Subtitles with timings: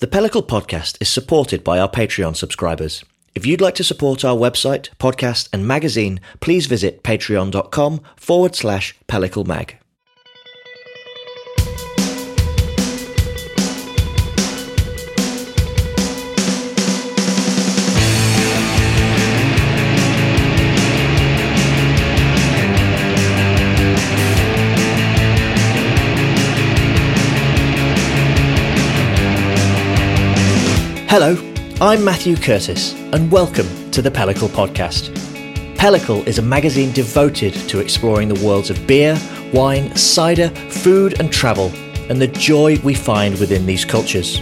[0.00, 3.04] The Pellicle podcast is supported by our Patreon subscribers.
[3.34, 8.96] If you'd like to support our website, podcast, and magazine, please visit patreon.com forward slash
[9.08, 9.46] pellicle
[31.10, 31.36] Hello,
[31.80, 35.12] I'm Matthew Curtis, and welcome to the Pellicle Podcast.
[35.74, 39.18] Pellicle is a magazine devoted to exploring the worlds of beer,
[39.52, 41.72] wine, cider, food, and travel,
[42.08, 44.38] and the joy we find within these cultures.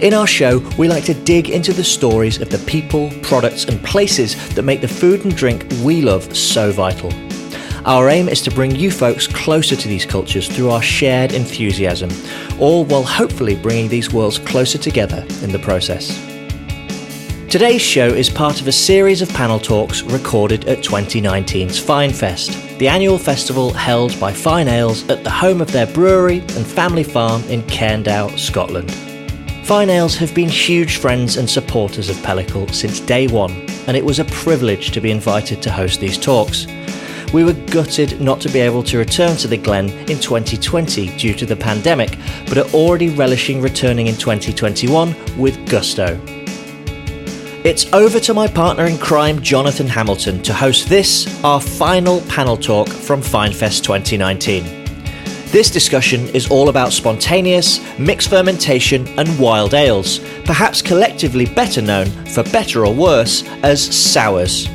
[0.00, 3.82] In our show, we like to dig into the stories of the people, products, and
[3.82, 7.10] places that make the food and drink we love so vital.
[7.86, 12.10] Our aim is to bring you folks closer to these cultures through our shared enthusiasm,
[12.58, 16.08] all while hopefully bringing these worlds closer together in the process.
[17.48, 22.50] Today's show is part of a series of panel talks recorded at 2019's Fyne Fest,
[22.80, 27.04] the annual festival held by Fyne Ales at the home of their brewery and family
[27.04, 28.90] farm in Cairndow, Scotland.
[29.64, 33.52] Fyne Ales have been huge friends and supporters of Pellicle since day one,
[33.86, 36.66] and it was a privilege to be invited to host these talks.
[37.32, 41.34] We were gutted not to be able to return to the Glen in 2020 due
[41.34, 46.20] to the pandemic, but are already relishing returning in 2021 with gusto.
[47.64, 52.56] It's over to my partner in crime, Jonathan Hamilton, to host this, our final panel
[52.56, 54.86] talk from FyneFest 2019.
[55.50, 62.06] This discussion is all about spontaneous, mixed fermentation, and wild ales, perhaps collectively better known,
[62.26, 64.68] for better or worse, as sours.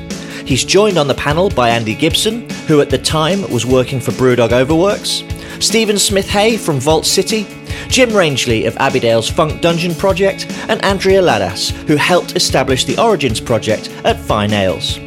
[0.46, 4.12] He's joined on the panel by Andy Gibson, who at the time was working for
[4.12, 5.24] Brewdog Overworks,
[5.60, 7.46] Steven Smith Hay from Vault City,
[7.88, 13.40] Jim Rangeley of Abbeydale's Funk Dungeon Project, and Andrea Ladas, who helped establish the Origins
[13.40, 15.00] Project at Fyne Ales.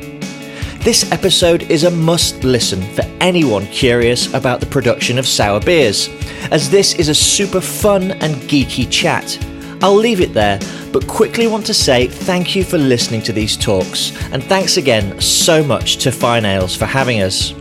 [0.85, 6.11] This episode is a must listen for anyone curious about the production of sour beers,
[6.51, 9.39] as this is a super fun and geeky chat.
[9.85, 10.59] I'll leave it there,
[10.95, 15.21] but quickly want to say thank you for listening to these talks, and thanks again
[15.21, 17.53] so much to Fyne Ales for having us.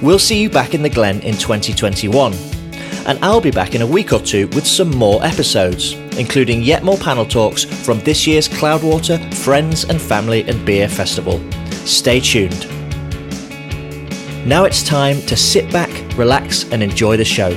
[0.00, 2.32] We'll see you back in the Glen in 2021,
[3.04, 6.82] and I'll be back in a week or two with some more episodes, including yet
[6.82, 11.42] more panel talks from this year's Cloudwater Friends and Family and Beer Festival.
[11.84, 12.66] Stay tuned.
[14.48, 17.54] Now it's time to sit back, relax, and enjoy the show.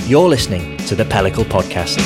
[0.00, 1.98] You're listening to the Pellicle Podcast.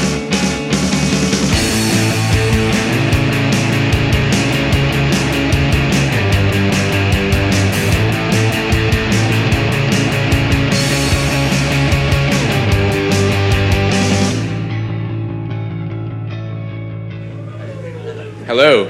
[18.49, 18.89] Hello.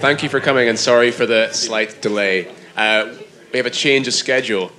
[0.00, 2.52] Thank you for coming and sorry for the slight delay.
[2.76, 3.14] Uh,
[3.52, 4.72] we have a change of schedule.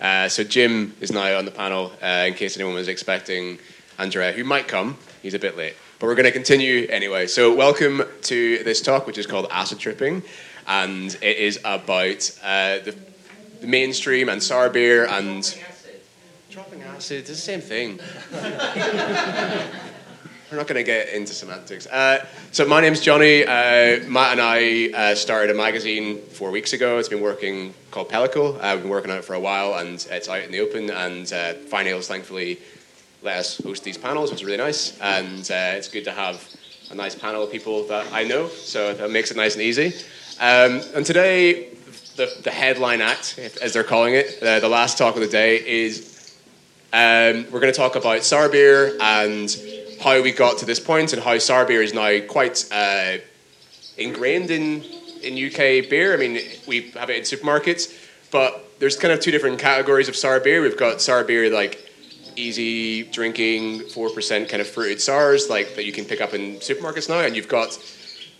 [0.00, 3.58] Uh, so Jim is now on the panel uh, in case anyone was expecting
[3.98, 4.96] Andrea, who might come.
[5.20, 5.76] He's a bit late.
[5.98, 7.26] But we're going to continue anyway.
[7.26, 10.22] So welcome to this talk, which is called Acid Tripping.
[10.66, 12.96] And it is about uh, the,
[13.60, 15.42] the mainstream and sour beer and...
[16.48, 18.00] Dropping acid, it's the same thing.
[20.52, 21.86] We're not going to get into semantics.
[21.86, 23.42] Uh, so my name's Johnny.
[23.42, 26.98] Uh, Matt and I uh, started a magazine four weeks ago.
[26.98, 28.58] It's been working called Pellicle.
[28.60, 30.90] Uh, we've been working on it for a while, and it's out in the open.
[30.90, 32.58] And uh, Fyne Ales, thankfully,
[33.22, 35.00] let us host these panels, which is really nice.
[35.00, 36.46] And uh, it's good to have
[36.90, 39.94] a nice panel of people that I know, so that makes it nice and easy.
[40.38, 41.70] Um, and today,
[42.16, 45.66] the, the, headline act, as they're calling it, uh, the last talk of the day,
[45.66, 46.36] is
[46.92, 49.48] um, we're going to talk about sour beer and
[50.02, 53.16] how we got to this point and how sour beer is now quite uh,
[53.96, 54.82] ingrained in,
[55.22, 56.12] in UK beer.
[56.12, 57.94] I mean, we have it in supermarkets,
[58.30, 60.60] but there's kind of two different categories of sour beer.
[60.60, 61.88] We've got sour beer like
[62.34, 67.08] easy drinking, 4% kind of fruited sours like that you can pick up in supermarkets
[67.08, 67.78] now, and you've got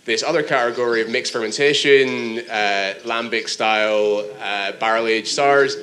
[0.05, 5.77] this other category of mixed fermentation, uh, lambic style, uh, barrel aged sours.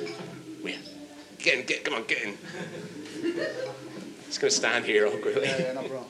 [1.39, 2.37] Get in, get, come on, get in.
[4.41, 5.43] Just gonna stand here awkwardly.
[5.43, 6.09] Yeah, yeah, no problem.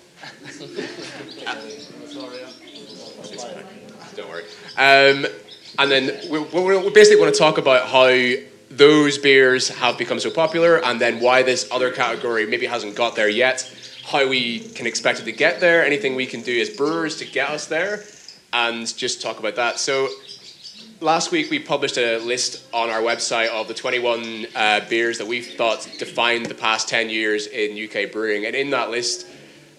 [4.16, 4.44] Don't worry.
[4.78, 5.26] Um,
[5.78, 8.08] and then we, we basically want to talk about how
[8.70, 13.18] those beers have become so popular, and then why this other category maybe hasn't got
[13.18, 13.70] there yet.
[14.06, 15.86] How we can expect it to get there.
[15.86, 18.06] Anything we can do as brewers to get us there,
[18.54, 19.78] and just talk about that.
[19.78, 20.08] So
[21.02, 25.26] last week we published a list on our website of the 21 uh, beers that
[25.26, 29.28] we thought defined the past 10 years in UK brewing, and in that list,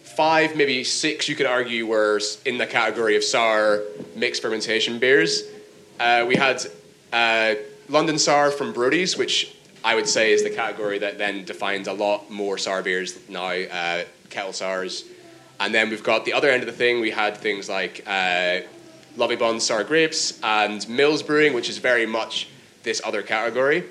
[0.02, 3.82] five, maybe six, you could argue, were in the category of sour
[4.16, 5.44] mixed fermentation beers.
[6.00, 6.60] Uh, we had
[7.12, 7.54] uh,
[7.88, 9.54] London Sour from Brodie's, which
[9.84, 13.46] I would say is the category that then defines a lot more sour beers now,
[13.46, 15.04] uh, kettle sours.
[15.60, 17.00] And then we've got the other end of the thing.
[17.00, 18.04] We had things like
[19.12, 22.49] uh, Lovibond Sour Grapes and Mills Brewing, which is very much
[22.82, 23.85] this other category.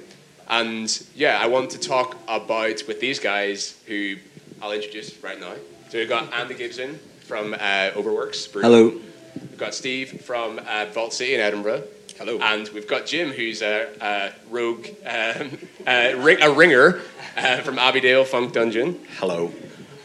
[0.50, 4.16] And yeah, I want to talk about with these guys who
[4.62, 5.54] I'll introduce right now.
[5.90, 8.48] So we've got Andy Gibson from uh, Overworks.
[8.48, 8.66] Brewing.
[8.66, 9.02] Hello.
[9.40, 11.84] We've got Steve from uh, Vault City in Edinburgh.
[12.18, 12.38] Hello.
[12.40, 15.58] And we've got Jim, who's a, a rogue, um,
[15.88, 17.02] a, ring, a ringer
[17.38, 19.00] uh, from Abbeydale Funk Dungeon.
[19.18, 19.52] Hello.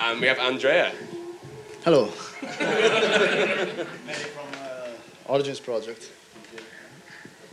[0.01, 0.93] And we have Andrea.
[1.85, 2.13] Hello.
[5.28, 6.11] Origins Project.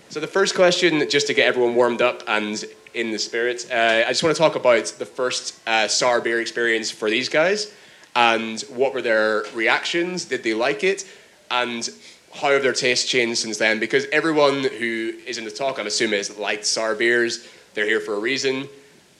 [0.09, 4.03] So the first question, just to get everyone warmed up and in the spirit, uh,
[4.05, 7.73] I just want to talk about the first uh, sour beer experience for these guys,
[8.15, 10.25] and what were their reactions?
[10.25, 11.09] Did they like it?
[11.49, 11.89] And
[12.31, 13.79] how have their tastes changed since then?
[13.79, 17.47] Because everyone who is in the talk, I'm assuming, has liked sour beers.
[17.73, 18.67] They're here for a reason.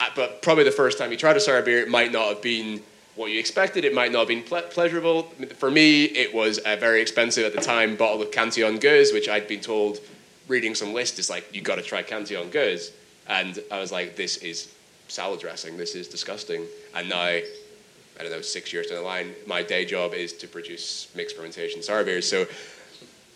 [0.00, 2.42] Uh, but probably the first time you tried a sour beer, it might not have
[2.42, 2.82] been
[3.16, 3.84] what you expected.
[3.84, 5.24] It might not have been ple- pleasurable.
[5.58, 9.28] For me, it was a very expensive at the time bottle of Cantillon Gueuze, which
[9.28, 10.00] I'd been told,
[10.48, 12.90] reading some list, is like, you've got to try Cantillon Gueuze.
[13.28, 14.74] And I was like, this is
[15.08, 15.76] salad dressing.
[15.76, 16.66] This is disgusting.
[16.94, 17.42] And now, I
[18.18, 21.82] don't know, six years down the line, my day job is to produce mixed fermentation
[21.82, 22.28] sour beers.
[22.28, 22.46] So,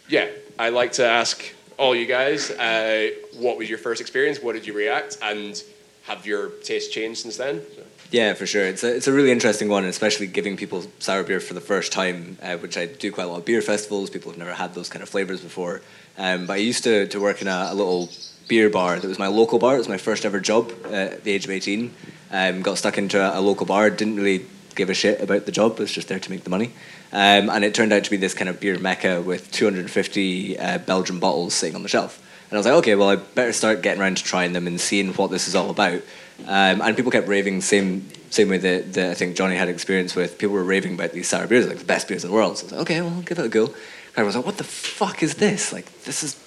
[0.08, 0.28] yeah,
[0.58, 1.42] I'd like to ask
[1.76, 4.42] all you guys, uh, what was your first experience?
[4.42, 5.18] What did you react?
[5.22, 5.62] And
[6.04, 7.62] have your taste changed since then?
[7.76, 7.82] So.
[8.10, 8.64] Yeah, for sure.
[8.64, 11.92] It's a, it's a really interesting one, especially giving people sour beer for the first
[11.92, 14.08] time, uh, which I do quite a lot of beer festivals.
[14.08, 15.82] People have never had those kind of flavors before.
[16.16, 18.08] Um, but I used to, to work in a, a, little
[18.48, 19.74] beer bar that was my local bar.
[19.74, 21.94] It was my first ever job at the age of 18.
[22.30, 25.52] Um, got stuck into a, a, local bar, didn't really give a shit about the
[25.52, 26.72] job, it was just there to make the money.
[27.12, 30.78] Um, and it turned out to be this kind of beer mecca with 250 uh,
[30.78, 32.22] Belgian bottles sitting on the shelf.
[32.48, 34.80] And I was like, okay, well, I better start getting around to trying them and
[34.80, 36.00] seeing what this is all about.
[36.46, 40.14] Um, and people kept raving, same same way that, that, I think Johnny had experience
[40.14, 40.38] with.
[40.38, 42.58] People were raving about these sour beers, like the best beers in the world.
[42.58, 43.66] So I was like, okay, well, I'll give it a go.
[43.66, 43.74] And
[44.18, 45.72] I was like, what the fuck is this?
[45.72, 46.38] Like, this is.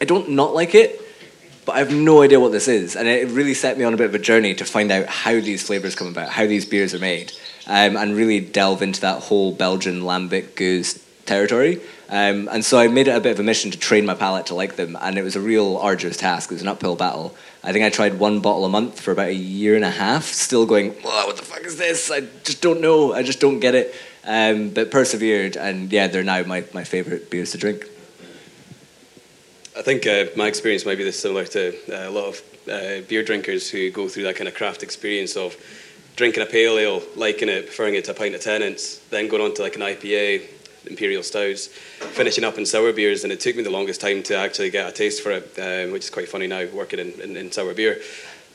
[0.00, 1.00] I don't not like it,
[1.64, 2.94] but I have no idea what this is.
[2.94, 5.32] And it really set me on a bit of a journey to find out how
[5.32, 7.32] these flavors come about, how these beers are made,
[7.66, 11.80] um, and really delve into that whole Belgian lambic gueuze territory.
[12.08, 14.46] Um, and so I made it a bit of a mission to train my palate
[14.46, 16.50] to like them, and it was a real arduous task.
[16.50, 17.36] It was an uphill battle.
[17.62, 20.24] I think I tried one bottle a month for about a year and a half,
[20.24, 22.10] still going, what the fuck is this?
[22.10, 23.12] I just don't know.
[23.12, 23.94] I just don't get it.
[24.24, 27.86] Um, but persevered, and yeah, they're now my, my favourite beers to drink.
[29.76, 33.22] I think uh, my experience might be similar to uh, a lot of uh, beer
[33.22, 35.56] drinkers who go through that kind of craft experience of
[36.16, 39.40] drinking a pale ale, liking it, preferring it to a pint of Tennent's, then going
[39.40, 40.42] on to like an IPA,
[40.88, 44.36] imperial stouts, finishing up in sour beers, and it took me the longest time to
[44.36, 47.36] actually get a taste for it, um, which is quite funny now working in, in,
[47.36, 48.00] in sour beer.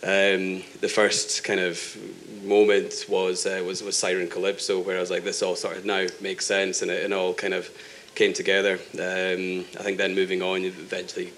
[0.04, 1.98] Um, the first kind of
[2.44, 5.86] moment was uh, was was Siren Calypso, where I was like, this all sort of
[5.86, 7.70] now makes sense, and it, it all kind of
[8.16, 8.74] came together.
[8.96, 11.32] Um, I think then moving on, eventually,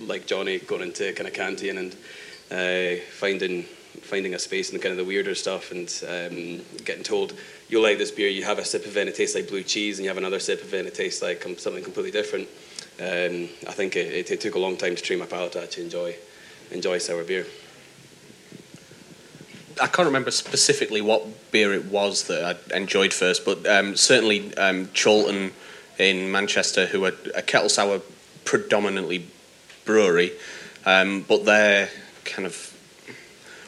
[0.00, 1.96] like Johnny, going into kind of Cantillon and
[2.50, 3.64] uh, finding
[4.02, 7.34] finding a space in kind of the weirder stuff and um, getting told
[7.68, 9.62] you'll like this beer, you have a sip of it and it tastes like blue
[9.62, 12.48] cheese, and you have another sip of it and it tastes like something completely different.
[12.98, 15.62] Um, I think it, it, it, took a long time to train my palate to
[15.62, 16.16] actually enjoy
[16.70, 17.46] enjoy sour beer.
[19.80, 24.56] I can't remember specifically what beer it was that I enjoyed first, but um, certainly
[24.56, 25.52] um, Chorlton
[25.98, 28.00] in Manchester, who are a kettle sour
[28.46, 29.26] predominantly
[29.84, 30.32] brewery,
[30.86, 31.90] um, but they're
[32.24, 32.72] kind of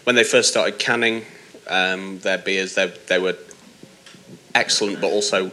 [0.05, 1.27] when they first started canning
[1.69, 3.37] um, their beers, they, they were
[4.59, 5.51] excellent, but also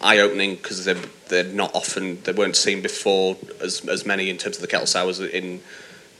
[0.00, 4.56] eye-opening because they're, they're not often they weren't seen before as as many in terms
[4.56, 5.60] of the kettle sours in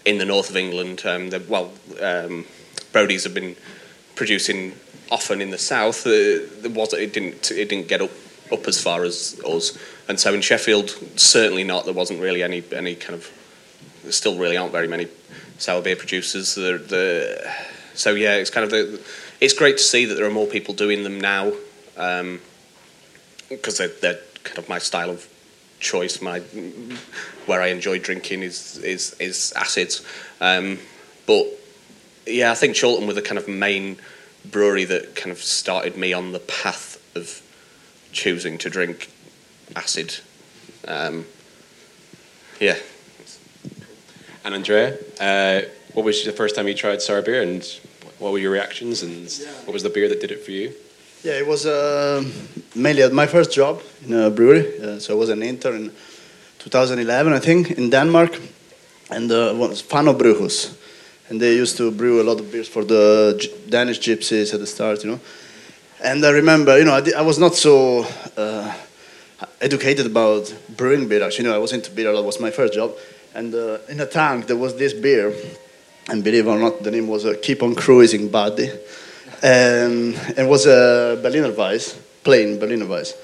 [0.04, 1.02] in the north of England.
[1.04, 2.44] Um, well, um,
[2.92, 3.56] Brodie's have been
[4.14, 4.74] producing
[5.10, 6.06] often in the south.
[6.06, 8.14] Uh, was it didn't it didn't get up
[8.52, 11.84] up as far as us, and so in Sheffield certainly not.
[11.84, 13.30] There wasn't really any any kind of
[14.02, 15.08] there still really aren't very many
[15.58, 16.54] sour beer producers.
[16.54, 17.52] The, the,
[17.94, 19.00] so yeah, it's kind of the,
[19.40, 21.52] it's great to see that there are more people doing them now,
[23.49, 25.28] because um, they're, they're kind of my style of
[25.80, 26.23] choice.
[26.23, 26.40] My
[27.47, 30.04] where I enjoy drinking is is is acids,
[30.40, 30.78] um,
[31.26, 31.47] but
[32.26, 33.99] yeah, I think Chorlton were the kind of main
[34.45, 37.42] brewery that kind of started me on the path of
[38.12, 39.11] choosing to drink
[39.76, 40.19] acid.
[40.88, 41.26] Um,
[42.61, 42.76] yeah.
[44.42, 47.62] And Andrea, uh, what was the first time you tried sour beer, and
[48.19, 49.30] what were your reactions, and
[49.66, 50.73] what was the beer that did it for you?
[51.22, 52.24] Yeah, it was uh,
[52.74, 54.80] mainly my first job in a brewery.
[54.80, 55.92] Uh, so I was an intern in
[56.58, 58.40] 2011, I think, in Denmark,
[59.10, 60.74] and uh, was Fano Bryghus.
[61.28, 64.60] And they used to brew a lot of beers for the G- Danish gypsies at
[64.60, 65.20] the start, you know.
[66.02, 68.06] And I remember, you know, I, I was not so
[68.38, 68.72] uh,
[69.60, 71.22] educated about brewing beer.
[71.22, 72.12] Actually, you know, I was into beer.
[72.14, 72.92] That was my first job.
[73.34, 75.34] And uh, in a tank there was this beer,
[76.08, 78.70] and believe it or not, the name was uh, Keep on Cruising Buddy,
[79.42, 83.14] and it was a Berliner Weiss, plain Berliner Weiss,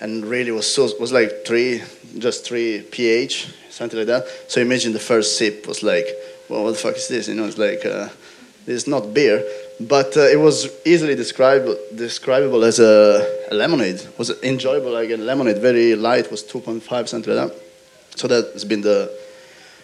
[0.00, 1.82] and really was so was like three,
[2.18, 4.26] just three pH, something like that.
[4.48, 6.06] So imagine the first sip was like,
[6.48, 7.28] well, what the fuck is this?
[7.28, 8.08] You know, it's like uh,
[8.66, 9.44] this is not beer,
[9.80, 13.96] but uh, it was easily describable describable as a, a lemonade.
[13.96, 17.62] It was enjoyable like a lemonade, very light, was 2.5 something like that.
[18.16, 19.12] So that has been the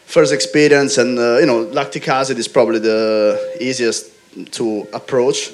[0.07, 4.11] first experience, and uh, you know, lactic acid is probably the easiest
[4.53, 5.53] to approach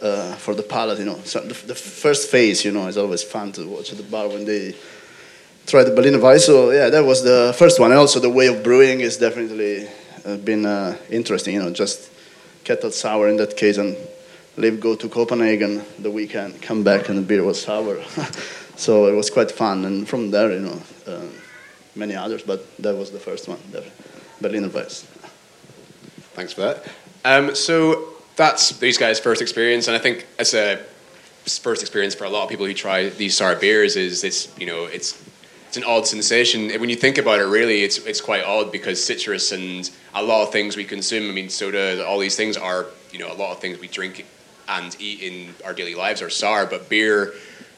[0.00, 0.98] uh, for the palate.
[0.98, 3.98] You know, so the, the first phase, you know, is always fun to watch at
[3.98, 4.74] the bar when they
[5.66, 6.46] try the Berliner Weiss.
[6.46, 9.88] So yeah, that was the first one, also the way of brewing is definitely
[10.24, 11.54] uh, been uh, interesting.
[11.54, 12.10] You know, just
[12.64, 13.96] kettle sour in that case, and
[14.56, 18.02] leave go to Copenhagen the weekend, come back, and the beer was sour.
[18.76, 20.82] so it was quite fun, and from there, you know.
[21.06, 21.26] Uh,
[21.96, 23.84] many others, but that was the first one, the
[24.40, 25.02] Berliner Weiss.
[26.34, 26.84] Thanks for that.
[27.24, 30.84] Um, so that's these guys' first experience, and I think as a
[31.46, 34.66] first experience for a lot of people who try these sour beers is it's you
[34.66, 35.22] know it's
[35.68, 36.70] it's an odd sensation.
[36.80, 40.42] When you think about it, really, it's it's quite odd because citrus and a lot
[40.46, 41.28] of things we consume.
[41.28, 44.24] I mean, soda, all these things are you know a lot of things we drink
[44.68, 47.34] and eat in our daily lives are sour, but beer,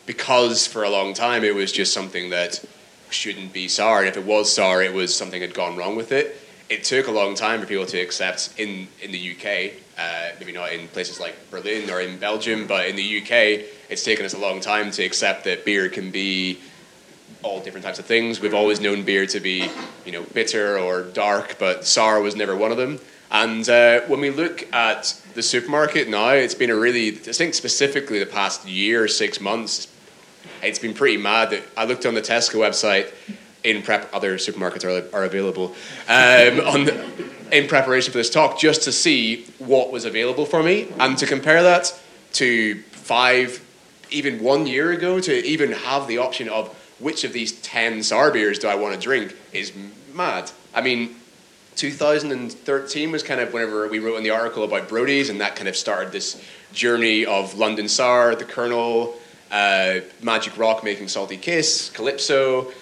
[0.06, 2.64] because for a long time it was just something that
[3.10, 6.12] shouldn't be sour, and if it was sour, it was something had gone wrong with
[6.12, 6.36] it.
[6.68, 10.52] It took a long time for people to accept in in the UK, uh, maybe
[10.52, 14.34] not in places like Berlin or in Belgium, but in the UK, it's taken us
[14.34, 16.58] a long time to accept that beer can be
[17.42, 18.40] all different types of things.
[18.40, 19.70] We've always known beer to be,
[20.04, 22.98] you know, bitter or dark, but sour was never one of them.
[23.30, 27.54] And uh, when we look at the supermarket now, it's been a really, I think
[27.54, 29.88] specifically the past year, six months,
[30.62, 31.50] it's been pretty mad.
[31.50, 33.12] That I looked on the Tesco website
[33.64, 34.12] in prep.
[34.14, 35.74] Other supermarkets are, are available
[36.08, 40.62] um, on the, in preparation for this talk, just to see what was available for
[40.62, 41.98] me and to compare that
[42.34, 43.64] to five,
[44.10, 48.30] even one year ago, to even have the option of which of these ten sour
[48.30, 49.72] beers do I want to drink is
[50.12, 50.50] mad.
[50.74, 51.16] I mean.
[51.76, 55.68] 2013 was kind of whenever we wrote in the article about Brodie's, and that kind
[55.68, 59.14] of started this journey of London Sour, the Kernel,
[59.50, 62.72] uh, Magic Rock making Salty Kiss, Calypso,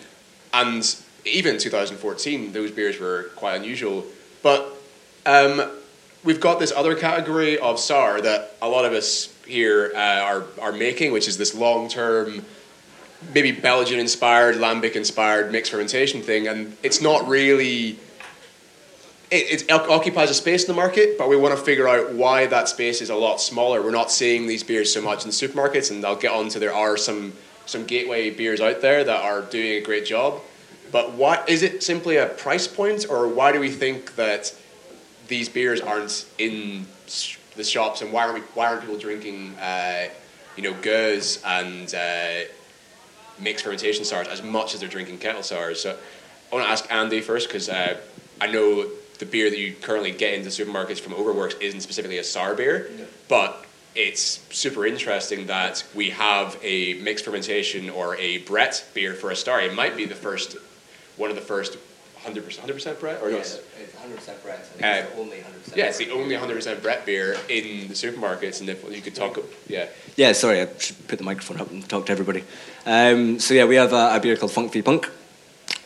[0.52, 4.04] and even 2014, those beers were quite unusual.
[4.45, 4.77] But
[5.25, 5.71] um,
[6.23, 10.45] we've got this other category of sour that a lot of us here uh, are,
[10.61, 12.45] are making, which is this long term,
[13.35, 17.99] maybe Belgian inspired, lambic inspired mixed fermentation thing, and it's not really.
[19.31, 22.47] It, it occupies a space in the market, but we want to figure out why
[22.47, 23.83] that space is a lot smaller.
[23.83, 26.75] We're not seeing these beers so much in supermarkets, and I'll get on to there
[26.75, 27.33] are some
[27.65, 30.43] some gateway beers out there that are doing a great job.
[30.93, 34.55] But what is it simply a price point, or why do we think that
[35.29, 36.87] these beers aren't in
[37.57, 40.09] the shops, and why are we why aren't people drinking, uh,
[40.57, 42.49] you know, Gueuze and uh,
[43.41, 45.81] mixed fermentation sours as much as they're drinking kettle sours?
[45.83, 45.97] So
[46.53, 47.97] I want to ask Andy first because uh,
[48.41, 48.88] I know
[49.19, 52.91] the beer that you currently get into supermarkets from Overworks isn't specifically a sour beer,
[52.97, 53.05] yeah.
[53.29, 53.64] but
[53.95, 59.37] it's super interesting that we have a mixed fermentation or a Brett beer for a
[59.37, 59.61] star.
[59.61, 60.57] It might be the first,
[61.16, 61.78] one of the first
[62.25, 63.23] 100%, 100% Brett?
[63.23, 63.40] Or yeah, no?
[63.40, 64.59] it's 100% Brett.
[64.59, 67.88] I think Uh, it's the only 100% Yeah, it's the only 100% Brett beer in
[67.88, 69.87] the supermarkets, and if you could talk, yeah.
[70.16, 72.44] Yeah, sorry, I should put the microphone up and talk to everybody.
[72.87, 75.11] Um, so yeah, we have a, a beer called Funk V Punk,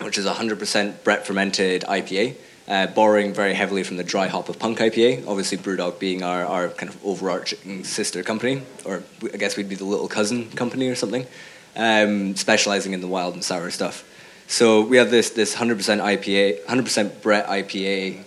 [0.01, 2.37] which is a 100% Brett fermented IPA,
[2.69, 5.27] uh, borrowing very heavily from the dry hop of Punk IPA.
[5.27, 9.75] Obviously, Brewdog being our, our kind of overarching sister company, or I guess we'd be
[9.75, 11.27] the little cousin company or something,
[11.75, 14.05] um, specializing in the wild and sour stuff.
[14.49, 18.25] So we have this this 100% IPA, 100% Brett IPA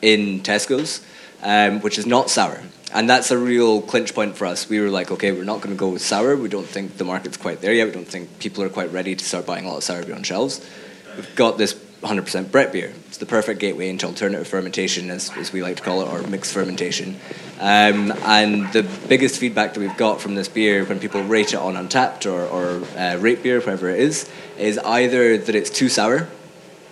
[0.00, 1.04] in Tesco's,
[1.42, 2.62] um, which is not sour.
[2.94, 4.68] And that's a real clinch point for us.
[4.68, 6.36] We were like, okay, we're not going to go with sour.
[6.36, 7.86] We don't think the market's quite there yet.
[7.86, 10.14] We don't think people are quite ready to start buying a lot of sour beer
[10.14, 10.64] on shelves.
[11.16, 11.74] We've got this
[12.06, 12.92] 100% Brett beer.
[13.08, 16.26] It's the perfect gateway into alternative fermentation, as, as we like to call it, or
[16.28, 17.16] mixed fermentation.
[17.58, 21.56] Um, and the biggest feedback that we've got from this beer when people rate it
[21.56, 25.88] on Untappd or, or uh, rate beer, whatever it is, is either that it's too
[25.88, 26.28] sour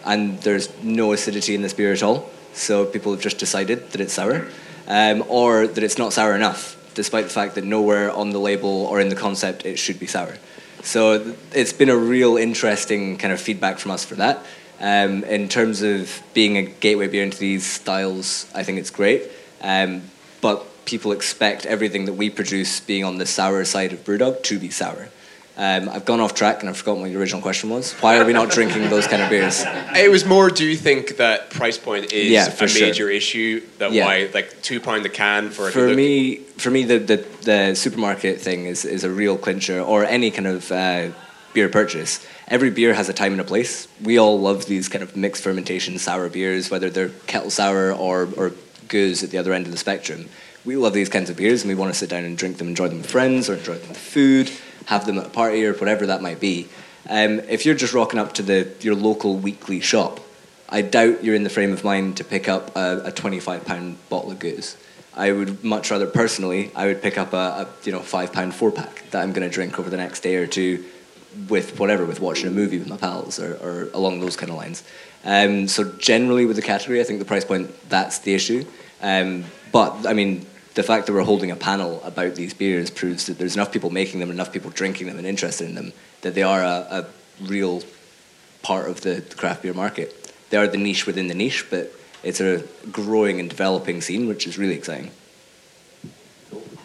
[0.04, 2.28] and there's no acidity in this beer at all.
[2.52, 4.46] So people have just decided that it's sour,
[4.86, 6.76] um, or that it's not sour enough.
[6.94, 10.06] despite the fact that nowhere on the label or in the concept it should be
[10.06, 10.36] sour.
[10.82, 14.44] So it's been a real interesting kind of feedback from us for that.
[14.80, 19.30] Um, in terms of being a gateway beer into these styles, I think it's great.
[19.60, 20.02] Um,
[20.40, 24.58] but people expect everything that we produce being on the sour side of Brewdog to
[24.58, 25.08] be sour.
[25.56, 27.92] Um, I've gone off track and I've forgotten what your original question was.
[27.94, 29.64] Why are we not drinking those kind of beers?
[29.96, 30.50] It was more.
[30.50, 32.86] Do you think that price point is Yeah, a sure.
[32.86, 33.62] major issue?
[33.78, 34.04] That Yeah.
[34.06, 37.74] why like two pound a can for a For me, for me, the, the, the
[37.76, 41.10] supermarket thing is, is a real clincher, or any kind of uh,
[41.52, 42.26] beer purchase.
[42.46, 43.88] Every beer has a time and a place.
[44.02, 48.28] We all love these kind of mixed fermentation sour beers, whether they're kettle sour or,
[48.36, 48.50] or
[48.88, 50.28] gueuze at the other end of the spectrum.
[50.64, 52.68] We love these kinds of beers, and we want to sit down and drink them,
[52.68, 54.50] enjoy them with friends, or enjoy them with food,
[54.86, 56.68] have them at a party, or whatever that might be.
[57.08, 60.20] Um, if you're just rocking up to the your local weekly shop,
[60.68, 64.08] I doubt you're in the frame of mind to pick up a, a 25 pound
[64.08, 64.76] bottle of gueuze.
[65.16, 68.54] I would much rather, personally, I would pick up a, a you know five pound
[68.54, 70.84] four pack that I'm going to drink over the next day or two,
[71.48, 74.56] with whatever, with watching a movie with my pals or, or along those kind of
[74.56, 74.82] lines.
[75.24, 78.64] Um, so generally with the category, I think the price point that's the issue.
[79.02, 83.26] Um, but I mean, the fact that we're holding a panel about these beers proves
[83.26, 86.34] that there's enough people making them, enough people drinking them, and interested in them that
[86.34, 87.06] they are a, a
[87.44, 87.82] real
[88.62, 90.32] part of the craft beer market.
[90.50, 94.46] They are the niche within the niche, but it's a growing and developing scene, which
[94.46, 95.10] is really exciting.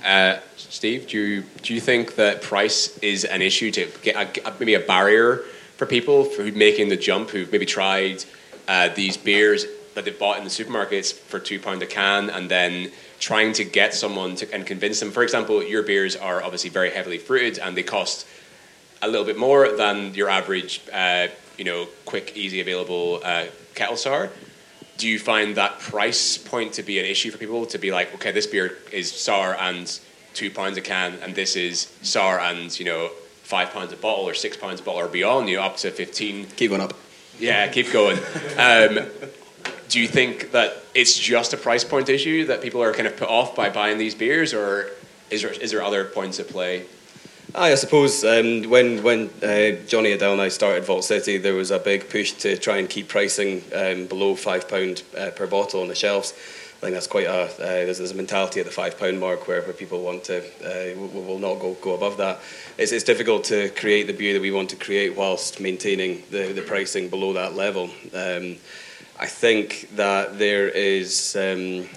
[0.04, 4.54] Uh, Steve, do you do you think that price is an issue to get a,
[4.60, 5.44] maybe a barrier
[5.78, 8.24] for people who making the jump who've maybe tried
[8.68, 9.66] uh, these beers
[9.96, 13.66] that they've bought in the supermarkets for two pound a can and then trying to
[13.66, 15.12] get someone to and convince them.
[15.12, 18.26] For example, your beers are obviously very heavily fruited and they cost
[19.02, 21.28] a little bit more than your average, uh,
[21.58, 24.30] you know, quick, easy available uh, kettle sour.
[25.00, 28.14] Do you find that price point to be an issue for people to be like,
[28.16, 30.00] okay, this beer is sour and
[30.34, 33.10] two pounds a can, and this is sour and you know
[33.44, 35.90] five pounds a bottle or six pounds a bottle or beyond, you know, up to
[35.90, 36.46] fifteen.
[36.58, 36.94] Keep going up.
[37.40, 38.18] Yeah, keep going.
[38.58, 39.08] Um,
[39.88, 43.16] do you think that it's just a price point issue that people are kind of
[43.18, 44.92] put off by buying these beers, or
[45.30, 46.86] is there is there other points at play?
[47.56, 51.72] I suppose um, when when uh, Johnny Adele and I started Vault City, there was
[51.72, 55.82] a big push to try and keep pricing um, below five pound uh, per bottle
[55.82, 56.34] on the shelves.
[56.78, 59.48] I think that's quite a uh, there's, there's a mentality at the five pound mark
[59.48, 62.40] where, where people want to uh, will, will not go go above that.
[62.78, 66.54] It's, it's difficult to create the beer that we want to create whilst maintaining the,
[66.54, 67.90] the pricing below that level.
[68.14, 68.58] Um,
[69.20, 71.90] I think that there is um,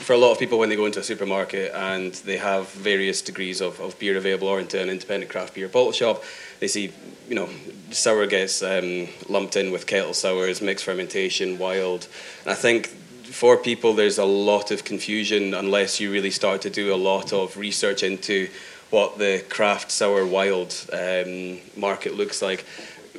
[0.00, 3.22] for a lot of people when they go into a supermarket and they have various
[3.22, 6.24] degrees of, of beer available or into an independent craft beer bottle shop,
[6.58, 6.92] they see,
[7.28, 7.48] you know,
[7.90, 12.08] sour gets um, lumped in with kettle sours, mixed fermentation, wild.
[12.42, 16.70] And I think for people there's a lot of confusion unless you really start to
[16.70, 18.48] do a lot of research into
[18.90, 22.64] what the craft sour wild um, market looks like.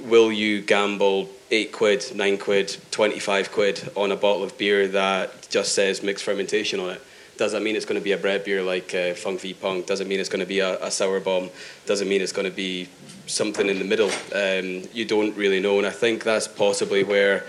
[0.01, 5.49] Will you gamble eight quid, nine quid, 25 quid on a bottle of beer that
[5.49, 7.01] just says mixed fermentation on it?
[7.37, 9.87] Does that mean it's going to be a Brett beer like uh, Funk V Punk?
[9.87, 11.49] Does it mean it's going to be a, a sour bomb?
[11.85, 12.87] Does it mean it's going to be
[13.25, 14.11] something in the middle?
[14.33, 17.45] Um, you don't really know, and I think that's possibly where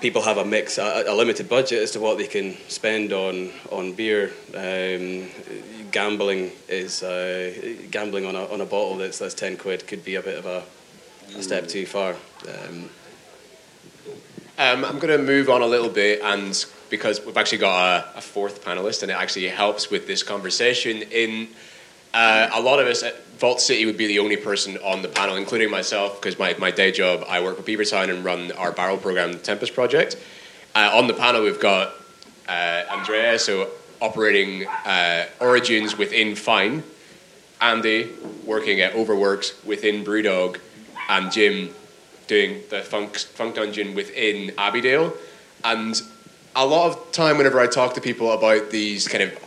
[0.00, 3.50] people have a mix, a, a limited budget as to what they can spend on
[3.70, 4.32] on beer.
[4.54, 5.28] Um,
[5.90, 10.14] gambling is uh, gambling on a on a bottle that's that's ten quid could be
[10.14, 10.62] a bit of a,
[11.36, 12.16] a step too far.
[12.48, 12.88] Um,
[14.60, 18.18] Um, I'm going to move on a little bit, and because we've actually got a,
[18.18, 21.00] a fourth panelist, and it actually helps with this conversation.
[21.00, 21.48] In
[22.12, 25.08] uh, a lot of us at Vault City would be the only person on the
[25.08, 28.70] panel, including myself, because my, my day job, I work for Beavertown and run our
[28.70, 30.18] barrel program, the Tempus Project.
[30.74, 31.94] Uh, on the panel, we've got
[32.46, 33.70] uh, Andrea, so
[34.02, 36.82] operating uh, Origins within Fyne,
[37.62, 38.10] Andy
[38.44, 40.58] working at Overworks within Brewdog,
[41.08, 41.74] and Jim
[42.30, 45.12] doing the funk, funk dungeon within Abbeydale.
[45.64, 46.00] And
[46.54, 49.44] a lot of time, whenever I talk to people about these kind of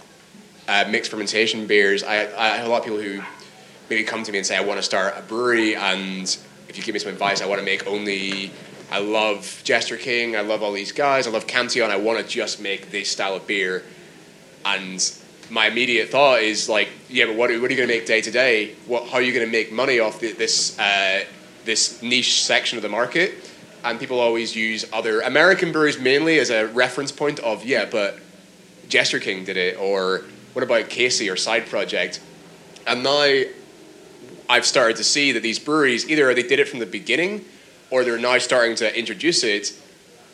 [0.67, 3.21] uh, mixed fermentation beers, I, I have a lot of people who
[3.89, 6.25] maybe come to me and say, I want to start a brewery, and
[6.67, 8.51] if you give me some advice, I want to make only.
[8.91, 12.25] I love Jester King, I love all these guys, I love Cantillon, I want to
[12.27, 13.81] just make this style of beer.
[14.65, 14.99] And
[15.49, 18.05] my immediate thought is like, yeah, but what, are- what are you going to make
[18.05, 18.75] day to day?
[18.85, 21.23] What, how are you going to make money off the, this uh,
[21.65, 23.51] this niche section of the market?
[23.83, 28.19] And people always use other American breweries mainly as a reference point of yeah, but
[28.87, 30.23] Jester King did it, or
[30.53, 32.21] what about Casey or Side Project?
[32.87, 33.43] And now
[34.49, 37.45] I've started to see that these breweries either they did it from the beginning,
[37.89, 39.73] or they're now starting to introduce it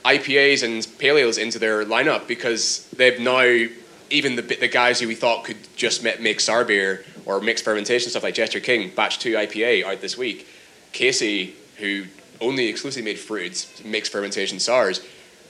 [0.05, 3.67] IPAs and pale ales into their lineup because they've now
[4.09, 7.63] even the the guys who we thought could just make, make sour beer or mixed
[7.63, 10.47] fermentation stuff like Jester King Batch Two IPA out this week,
[10.91, 12.05] Casey who
[12.41, 15.01] only exclusively made fruits, mixed fermentation sours,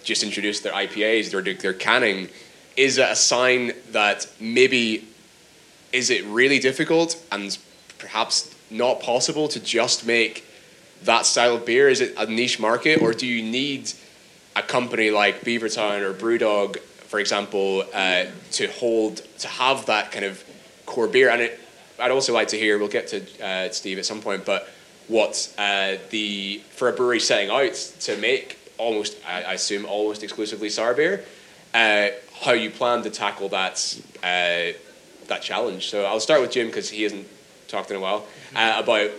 [0.03, 2.29] just introduced their IPAs, their their canning,
[2.77, 5.07] is a sign that maybe
[5.91, 7.57] is it really difficult and
[7.97, 10.45] perhaps not possible to just make
[11.03, 11.89] that style of beer?
[11.89, 13.91] Is it a niche market, or do you need
[14.55, 20.25] a company like Beavertown or Brewdog, for example, uh, to hold to have that kind
[20.25, 20.43] of
[20.85, 21.29] core beer?
[21.29, 21.59] And it,
[21.99, 22.77] I'd also like to hear.
[22.77, 24.69] We'll get to uh, Steve at some point, but
[25.09, 30.23] what uh, the for a brewery setting out to make almost, I, I assume, almost
[30.23, 31.25] exclusively sour beer,
[31.73, 32.07] uh,
[32.41, 34.77] how you plan to tackle that uh,
[35.27, 35.89] that challenge.
[35.89, 37.27] So I'll start with Jim because he hasn't
[37.67, 39.11] talked in a while uh, about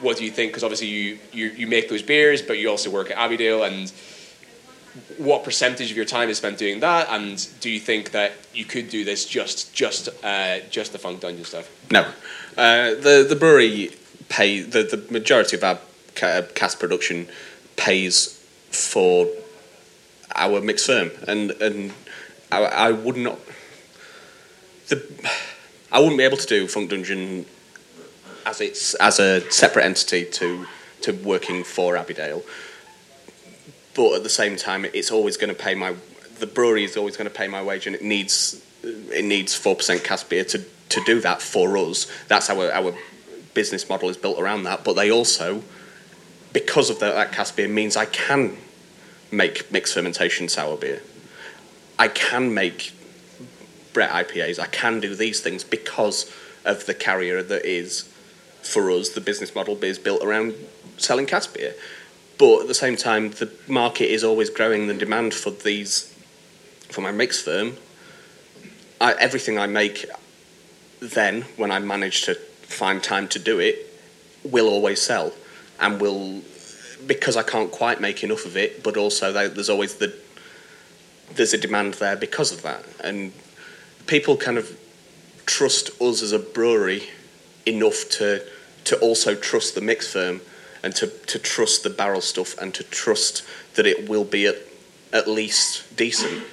[0.00, 0.52] what do you think?
[0.52, 3.92] Because obviously you, you you make those beers, but you also work at Abbeydale, and
[5.18, 7.08] what percentage of your time is spent doing that?
[7.10, 11.20] And do you think that you could do this just just uh, just the Funk
[11.20, 11.70] Dungeon stuff?
[11.90, 12.02] No,
[12.56, 13.90] uh, the the brewery
[14.30, 15.78] pay the, the majority of our
[16.22, 17.28] uh, cask production
[17.76, 19.28] pays for
[20.34, 21.92] our mixed firm, and and
[22.50, 23.38] I, I would not
[24.88, 25.02] the
[25.92, 27.44] I wouldn't be able to do Funk Dungeon
[28.46, 30.66] as it's as a separate entity to
[31.02, 32.42] to working for Abbeydale.
[33.94, 35.94] But at the same time, it's always going to pay my
[36.38, 39.74] the brewery is always going to pay my wage, and it needs it needs four
[39.76, 42.06] percent cask beer to to do that for us.
[42.28, 42.94] That's our our
[43.54, 44.84] business model is built around that.
[44.84, 45.62] But they also,
[46.52, 48.56] because of that, that cask beer, means I can
[49.30, 51.02] make mixed fermentation sour beer.
[51.98, 52.92] I can make
[53.92, 54.58] Brett IPAs.
[54.58, 56.32] I can do these things because
[56.64, 58.02] of the carrier that is
[58.62, 59.10] for us.
[59.10, 60.54] The business model is built around
[60.96, 61.74] selling cask beer.
[62.38, 64.86] But at the same time, the market is always growing.
[64.86, 66.14] The demand for these,
[66.88, 67.76] for my mix firm,
[69.00, 70.06] I, everything I make,
[71.00, 72.38] then when I manage to
[72.70, 73.86] find time to do it,
[74.44, 75.32] will always sell,
[75.78, 76.42] and will
[77.06, 78.82] because I can't quite make enough of it.
[78.82, 80.14] But also, there's always the
[81.34, 83.32] there's a demand there because of that, and
[84.06, 84.78] people kind of
[85.46, 87.02] trust us as a brewery
[87.66, 88.44] enough to
[88.84, 90.40] to also trust the mix firm
[90.82, 94.56] and to, to trust the barrel stuff and to trust that it will be at,
[95.12, 96.44] at least decent.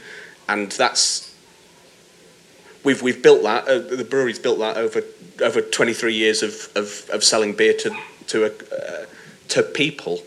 [0.50, 1.27] And that's
[2.84, 3.68] we've we've built that.
[3.68, 5.02] Uh, the brewery's built that over
[5.42, 7.96] over 23 years of, of, of selling beer to
[8.28, 9.06] to a, uh,
[9.50, 10.22] to people,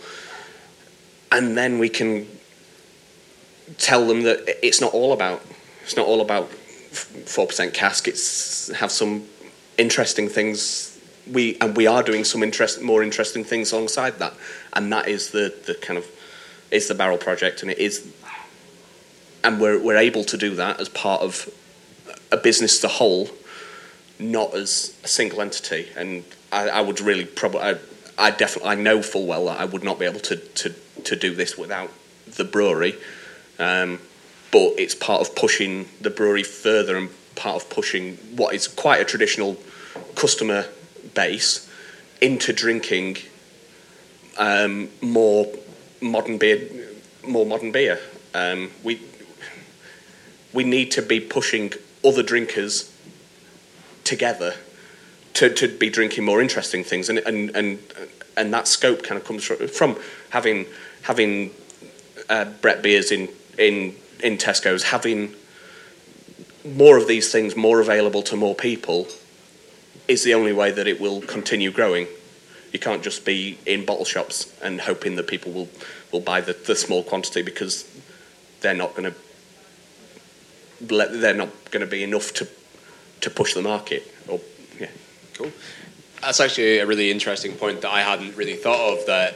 [1.32, 2.26] and then we can
[3.78, 5.42] tell them that it's not all about
[5.82, 8.08] it's not all about four percent cask.
[8.08, 9.24] It's have some
[9.78, 10.98] interesting things.
[11.30, 14.34] We and we are doing some interest, more interesting things alongside that,
[14.72, 16.06] and that is the the kind of
[16.70, 18.12] is the barrel project, and it is,
[19.44, 21.48] and we're we're able to do that as part of
[22.32, 23.28] a business as a whole,
[24.18, 25.88] not as a single entity.
[25.96, 27.78] And I, I would really probably, I,
[28.18, 31.16] I definitely, I know full well that I would not be able to to to
[31.16, 31.90] do this without
[32.26, 32.94] the brewery.
[33.58, 34.00] Um,
[34.52, 39.00] but it's part of pushing the brewery further and part of pushing what is quite
[39.00, 39.56] a traditional
[40.14, 40.66] customer
[41.14, 41.70] base
[42.20, 43.16] into drinking
[44.38, 45.46] um, more
[46.00, 46.68] modern beer,
[47.26, 48.00] more modern beer.
[48.34, 49.00] Um, we
[50.52, 51.72] we need to be pushing
[52.04, 52.92] other drinkers
[54.04, 54.54] together
[55.34, 57.78] to, to be drinking more interesting things, and and and
[58.36, 59.96] and that scope kind of comes from, from
[60.30, 60.66] having
[61.02, 61.50] having
[62.28, 65.34] uh, Brett beers in in in Tesco's, having
[66.64, 69.08] more of these things more available to more people
[70.08, 72.06] is the only way that it will continue growing.
[72.72, 75.68] You can't just be in bottle shops and hoping that people will,
[76.12, 77.88] will buy the, the small quantity because
[78.60, 79.14] they're not going to
[80.80, 82.48] they're not going to be enough to
[83.20, 84.12] to push the market.
[84.28, 84.40] Or
[84.78, 84.88] yeah,
[85.34, 85.52] cool.
[86.20, 89.06] That's actually a really interesting point that I hadn't really thought of.
[89.06, 89.34] That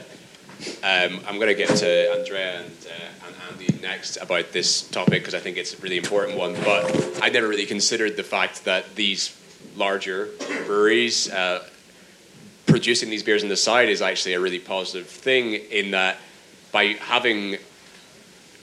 [0.83, 5.21] um, I'm going to get to Andrea and, uh, and Andy next about this topic
[5.21, 6.53] because I think it's a really important one.
[6.63, 9.35] But I never really considered the fact that these
[9.75, 10.29] larger
[10.65, 11.67] breweries uh,
[12.65, 15.53] producing these beers on the side is actually a really positive thing.
[15.53, 16.17] In that,
[16.71, 17.57] by having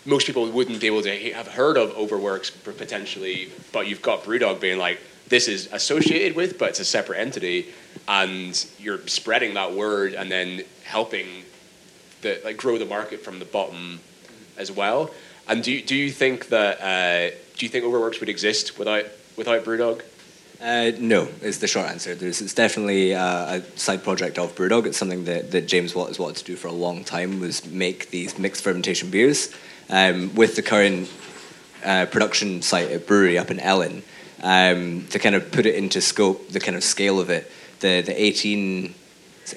[0.04, 4.60] most people wouldn't be able to have heard of Overworks potentially, but you've got Brewdog
[4.60, 7.68] being like, this is associated with, but it's a separate entity,
[8.06, 11.26] and you're spreading that word and then helping
[12.22, 14.00] the like grow the market from the bottom
[14.56, 15.10] as well.
[15.48, 19.06] And do you, do you think that uh, do you think Overworks would exist without
[19.36, 20.02] without Brewdog?
[20.60, 22.14] Uh, no, is the short answer.
[22.14, 24.86] There's, it's definitely uh, a side project of Brewdog.
[24.86, 27.66] It's something that, that James Watt has wanted to do for a long time was
[27.66, 29.52] make these mixed fermentation beers.
[29.92, 31.08] Um, with the current
[31.84, 34.02] uh, production site at brewery up in Ellon
[34.42, 37.50] um, to kind of put it into scope, the kind of scale of it.
[37.80, 38.94] The the 18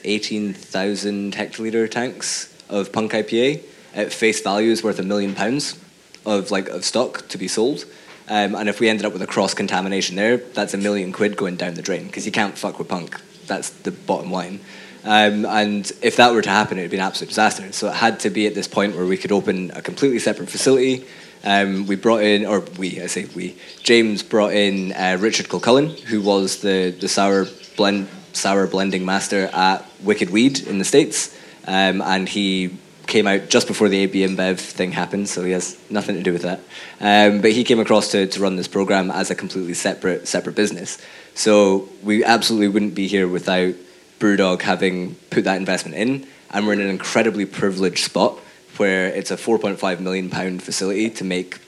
[0.03, 5.79] 18,000 hectoliter tanks of Punk IPA at face value is worth a million pounds
[6.25, 7.85] of like of stock to be sold.
[8.27, 11.37] Um, and if we ended up with a cross contamination there, that's a million quid
[11.37, 13.21] going down the drain because you can't fuck with punk.
[13.45, 14.59] That's the bottom line.
[15.05, 17.71] Um, and if that were to happen, it would be an absolute disaster.
[17.71, 20.49] So it had to be at this point where we could open a completely separate
[20.49, 21.05] facility.
[21.43, 25.89] Um, we brought in, or we, I say we, James brought in uh, Richard Kilcullen,
[25.89, 27.45] who was the, the sour
[27.77, 31.37] blend sour blending master at Wicked Weed in the States.
[31.67, 35.77] Um, and he came out just before the AB InBev thing happened, so he has
[35.89, 36.59] nothing to do with that.
[36.99, 40.55] Um, but he came across to, to run this program as a completely separate separate
[40.55, 40.97] business.
[41.35, 43.75] So we absolutely wouldn't be here without
[44.19, 48.39] Brewdog having put that investment in, and we're in an incredibly privileged spot
[48.77, 51.59] where it's a 4.5 million pound facility to make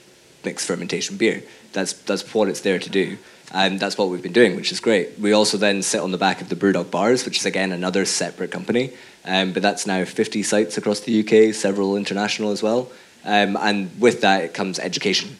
[0.43, 1.43] mixed fermentation beer.
[1.73, 3.17] That's that's what it's there to do.
[3.53, 5.17] And that's what we've been doing, which is great.
[5.19, 8.03] We also then sit on the back of the Brewdog bars, which is again another
[8.03, 8.91] separate company.
[9.23, 12.91] Um, but that's now 50 sites across the UK, several international as well.
[13.23, 15.37] Um, and with that, it comes education.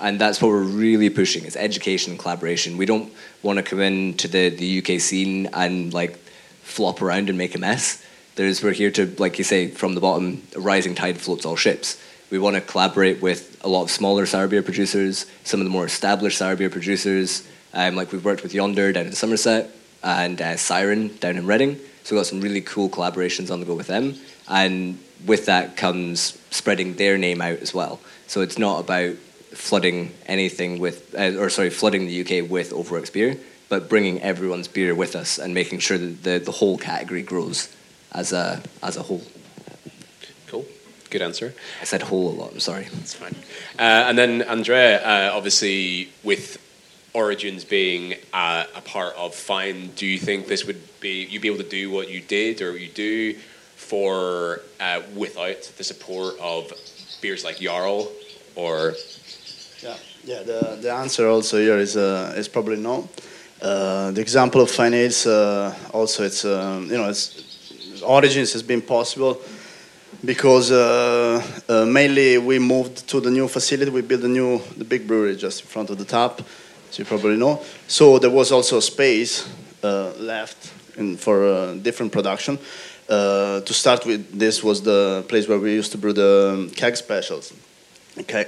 [0.00, 2.76] And that's what we're really pushing is education and collaboration.
[2.76, 3.12] We don't
[3.42, 6.21] want to come into the, the UK scene and like
[6.62, 8.04] flop around and make a mess.
[8.34, 11.56] There's, we're here to, like you say, from the bottom, a rising tide floats all
[11.56, 12.02] ships.
[12.30, 15.70] We want to collaborate with a lot of smaller sour beer producers, some of the
[15.70, 17.46] more established sour beer producers.
[17.74, 19.70] Um, like we've worked with Yonder down in Somerset
[20.02, 21.76] and uh, Siren down in Reading.
[22.04, 24.14] So we've got some really cool collaborations on the go with them.
[24.48, 28.00] And with that comes spreading their name out as well.
[28.26, 29.14] So it's not about
[29.52, 33.36] flooding anything with, uh, or sorry, flooding the UK with Overworks beer,
[33.72, 37.74] but bringing everyone's beer with us and making sure that the, the whole category grows
[38.12, 39.22] as a, as a whole.
[40.46, 40.66] Cool.
[41.08, 41.54] Good answer.
[41.80, 42.86] I said whole a lot, I'm sorry.
[42.92, 43.34] That's fine.
[43.78, 46.58] Uh, and then Andrea, uh, obviously with
[47.14, 51.48] Origins being uh, a part of Fyne, do you think this would be you'd be
[51.48, 53.32] able to do what you did or you do
[53.76, 56.70] for uh, without the support of
[57.22, 58.12] beers like Jarl
[58.54, 58.96] or
[59.82, 60.42] Yeah, yeah.
[60.42, 63.08] The, the answer also here is uh, is probably no.
[63.62, 68.62] Uh, the example of Fyne Ales uh, also it's um, you know it's origins has
[68.62, 69.40] been possible
[70.24, 73.88] because uh, uh, mainly we moved to the new facility.
[73.88, 76.42] We built a new the big brewery just in front of the tap,
[76.90, 77.62] as you probably know.
[77.86, 79.48] So there was also space
[79.84, 82.58] uh, left in, for uh, different production.
[83.08, 86.70] Uh, to start with, this was the place where we used to brew the um,
[86.70, 87.52] keg specials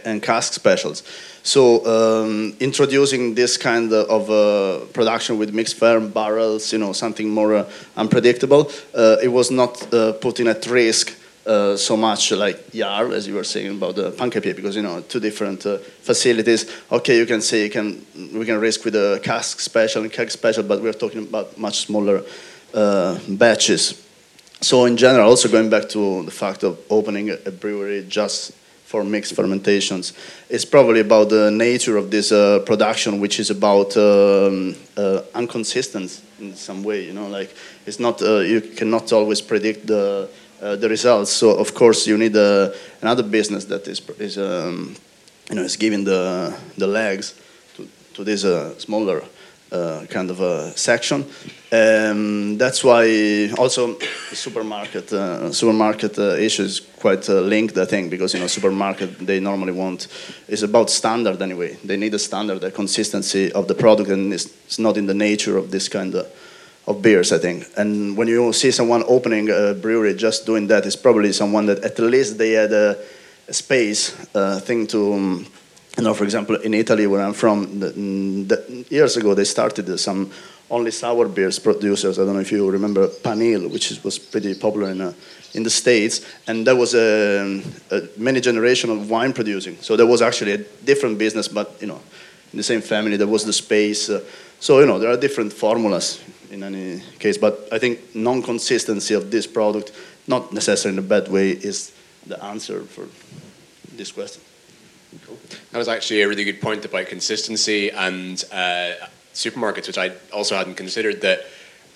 [0.05, 1.03] and cask specials.
[1.43, 7.29] So um, introducing this kind of uh, production with mixed firm barrels, you know, something
[7.29, 11.15] more uh, unpredictable, uh, it was not uh, putting at risk
[11.47, 15.03] uh, so much like Jarl, as you were saying about the punk because you know
[15.03, 16.65] two different uh, facilities.
[16.91, 20.31] Okay, you can say you can we can risk with a cask special and keg
[20.31, 22.23] special, but we're talking about much smaller
[23.29, 24.03] batches.
[24.63, 28.53] So in general, also going back to the fact of opening a brewery just
[28.85, 30.13] for mixed fermentations,
[30.49, 35.23] it's probably about the nature of this uh, production, which is about um, uh,
[36.39, 37.05] in some way.
[37.05, 37.55] You know, like
[37.87, 40.29] it's not uh, you cannot always predict the
[40.63, 41.33] uh, the results.
[41.33, 42.71] So of course you need uh,
[43.03, 44.95] another business that is is um,
[45.49, 47.35] you know is giving the the legs
[47.77, 49.23] to to this uh, smaller
[50.09, 51.25] kind of a section.
[51.75, 53.99] Um, that's why also
[54.33, 59.19] supermarket uh, supermarket uh, issue is quite uh, linked, I think, because you know supermarket
[59.27, 60.09] they normally want
[60.49, 61.77] is about standard anyway.
[61.85, 65.15] They need a standard, a consistency of the product, and it's, it's not in the
[65.15, 66.27] nature of this kind of
[66.87, 67.67] of beers, I think.
[67.77, 71.83] And when you see someone opening a brewery just doing that, it's probably someone that
[71.83, 72.97] at least they had a,
[73.49, 75.15] a space uh, thing to.
[75.15, 75.47] Um,
[75.97, 79.97] you know, for example, in Italy, where I'm from, the, the, years ago they started
[79.99, 80.31] some
[80.71, 82.19] only sour beers producers.
[82.19, 85.13] I don't know if you remember Panil, which is, was pretty popular in, uh,
[85.53, 86.27] in the States.
[86.49, 89.77] And that was a, a many generation of wine producing.
[89.83, 92.01] So there was actually a different business, but, you know,
[92.53, 94.09] in the same family, there was the space.
[94.09, 94.25] Uh,
[94.59, 97.39] so, you know, there are different formulas in any case.
[97.39, 99.93] But I think non-consistency of this product,
[100.27, 101.93] not necessarily in a bad way, is
[102.27, 103.07] the answer for
[103.97, 104.43] this question.
[105.73, 108.93] That was actually a really good point about consistency and uh,
[109.33, 111.21] supermarkets, which I also hadn't considered.
[111.23, 111.41] That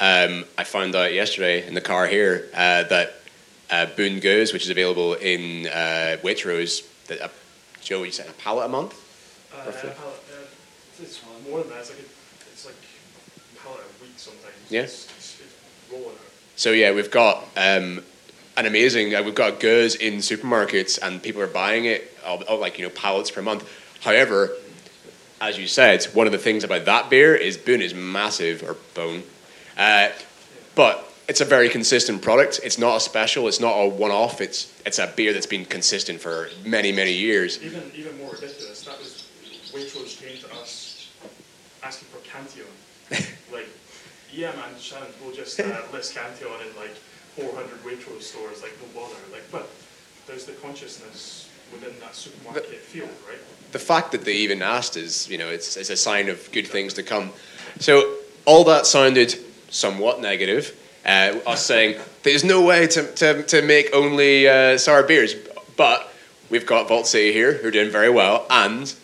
[0.01, 3.15] um, I found out yesterday in the car here uh, that
[3.71, 7.29] uh, Boon Gueuze, which is available in uh, Waitrose, that uh,
[7.81, 8.95] Joe, you said a pallet a month,
[9.53, 9.91] Uh, roughly.
[9.91, 11.81] a pallet, uh, it's more than that.
[11.81, 12.03] It's like a,
[12.53, 14.55] it's like a pallet a week sometimes.
[14.69, 14.83] Yeah.
[14.83, 15.55] It's, it's, it's.
[16.57, 18.03] So yeah, we've got um,
[18.59, 19.15] an amazing.
[19.15, 22.13] Uh, we've got goods in supermarkets, and people are buying it,
[22.51, 23.69] like you know, pallets per month.
[24.01, 24.51] However,
[25.41, 28.77] as you said, one of the things about that beer is Boon is massive, or
[28.95, 29.23] Bone.
[29.77, 30.09] Uh,
[30.75, 32.61] but it's a very consistent product.
[32.65, 33.47] It's not a special.
[33.47, 34.41] It's not a one-off.
[34.41, 37.63] It's it's a beer that's been consistent for many many years.
[37.63, 38.85] Even even more ridiculous.
[38.85, 39.29] That was
[39.73, 41.11] Waitrose came to us
[41.85, 42.73] asking for Cantillon.
[43.53, 43.69] like,
[44.33, 46.97] yeah, man, Shannon, we'll just uh, list Cantillon in like
[47.39, 48.63] 400 Waitrose stores.
[48.63, 49.17] Like, no bother.
[49.33, 49.69] Like, but
[50.27, 53.39] there's the consciousness within that supermarket field, right?
[53.73, 56.67] the fact that they even asked is, you know, it's, it's a sign of good
[56.67, 57.31] things to come.
[57.81, 59.35] So all that sounded
[59.71, 60.75] somewhat negative.
[61.05, 65.35] Uh, us saying there's no way to, to, to make only uh, sour beers,
[65.77, 66.13] but
[66.51, 68.95] we've got Vault City here who are doing very well and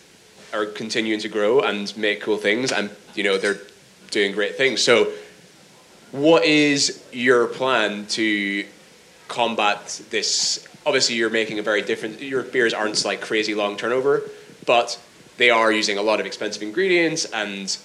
[0.53, 3.59] are continuing to grow and make cool things, and you know they're
[4.11, 4.83] doing great things.
[4.83, 5.11] So,
[6.15, 8.65] what is your plan to
[9.27, 10.65] combat this?
[10.85, 12.21] Obviously, you're making a very different.
[12.21, 14.23] Your beers aren't like crazy long turnover,
[14.65, 14.99] but
[15.37, 17.25] they are using a lot of expensive ingredients.
[17.25, 17.77] And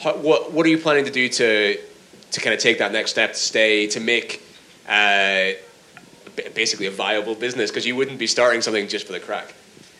[0.00, 1.78] how, what what are you planning to do to
[2.32, 4.42] to kind of take that next step to stay to make
[4.88, 5.52] uh,
[6.54, 7.70] basically a viable business?
[7.70, 9.54] Because you wouldn't be starting something just for the crack.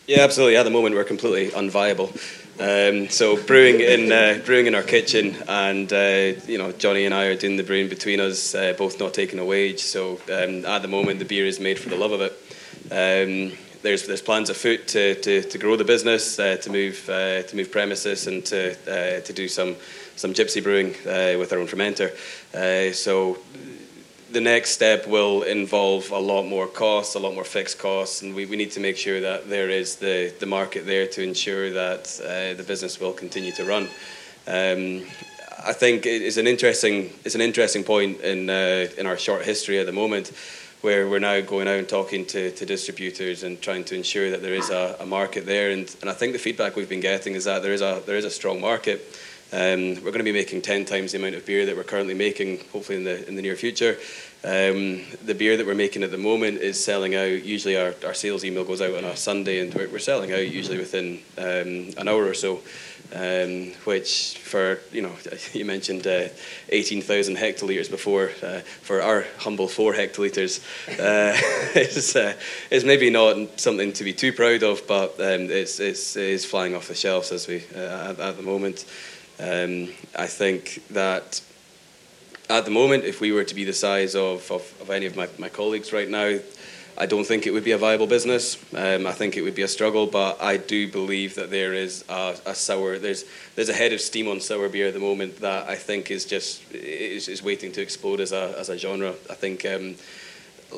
[0.07, 0.57] Yeah, absolutely.
[0.57, 2.11] At the moment, we're completely unviable.
[2.57, 7.13] Um, so brewing in uh, brewing in our kitchen, and uh, you know Johnny and
[7.13, 9.81] I are doing the brewing between us, uh, both not taking a wage.
[9.81, 12.31] So um, at the moment, the beer is made for the love of it.
[12.91, 17.43] Um, there's there's plans afoot to, to, to grow the business, uh, to move uh,
[17.43, 19.75] to move premises, and to uh, to do some
[20.15, 20.95] some gypsy brewing
[21.37, 22.15] with our own fermenter.
[22.95, 23.37] So
[24.35, 28.35] the next step will involve a lot more costs, a lot more fixed costs, and
[28.35, 31.71] we, we need to make sure that there is the, the market there to ensure
[31.71, 33.83] that uh, the business will continue to run.
[34.45, 35.03] Um,
[35.65, 39.45] I think it is an interesting it's an interesting point in uh, in our short
[39.45, 40.33] history at the moment,
[40.81, 44.41] where we're now going out and talking to, to distributors and trying to ensure that
[44.41, 45.71] there is a, a market there.
[45.71, 48.17] And, and I think the feedback we've been getting is that there is a there
[48.17, 48.99] is a strong market.
[49.53, 52.15] Um, we're going to be making 10 times the amount of beer that we're currently
[52.15, 53.97] making, hopefully in the, in the near future.
[54.45, 57.43] Um, the beer that we're making at the moment is selling out.
[57.43, 60.77] Usually, our, our sales email goes out on a Sunday, and we're, selling out usually
[60.77, 62.61] within um, an hour or so.
[63.13, 65.13] Um, which, for you know,
[65.53, 66.27] you mentioned uh,
[66.69, 68.29] 18,000 hectolitres before.
[68.43, 70.59] Uh, for our humble four hectolitres,
[70.99, 71.35] uh,
[71.79, 72.33] is, uh,
[72.69, 76.45] is maybe not something to be too proud of, but um, it's, it's, it is
[76.45, 78.85] flying off the shelves as we uh, at, at the moment.
[79.39, 81.41] Um, I think that
[82.49, 85.15] at the moment, if we were to be the size of, of, of, any of
[85.15, 86.37] my, my colleagues right now,
[86.97, 88.57] I don't think it would be a viable business.
[88.73, 92.05] Um, I think it would be a struggle, but I do believe that there is
[92.07, 95.41] a, a, sour, there's, there's a head of steam on sour beer at the moment
[95.41, 99.09] that I think is just is, is waiting to explode as a, as a genre.
[99.29, 99.95] I think, um,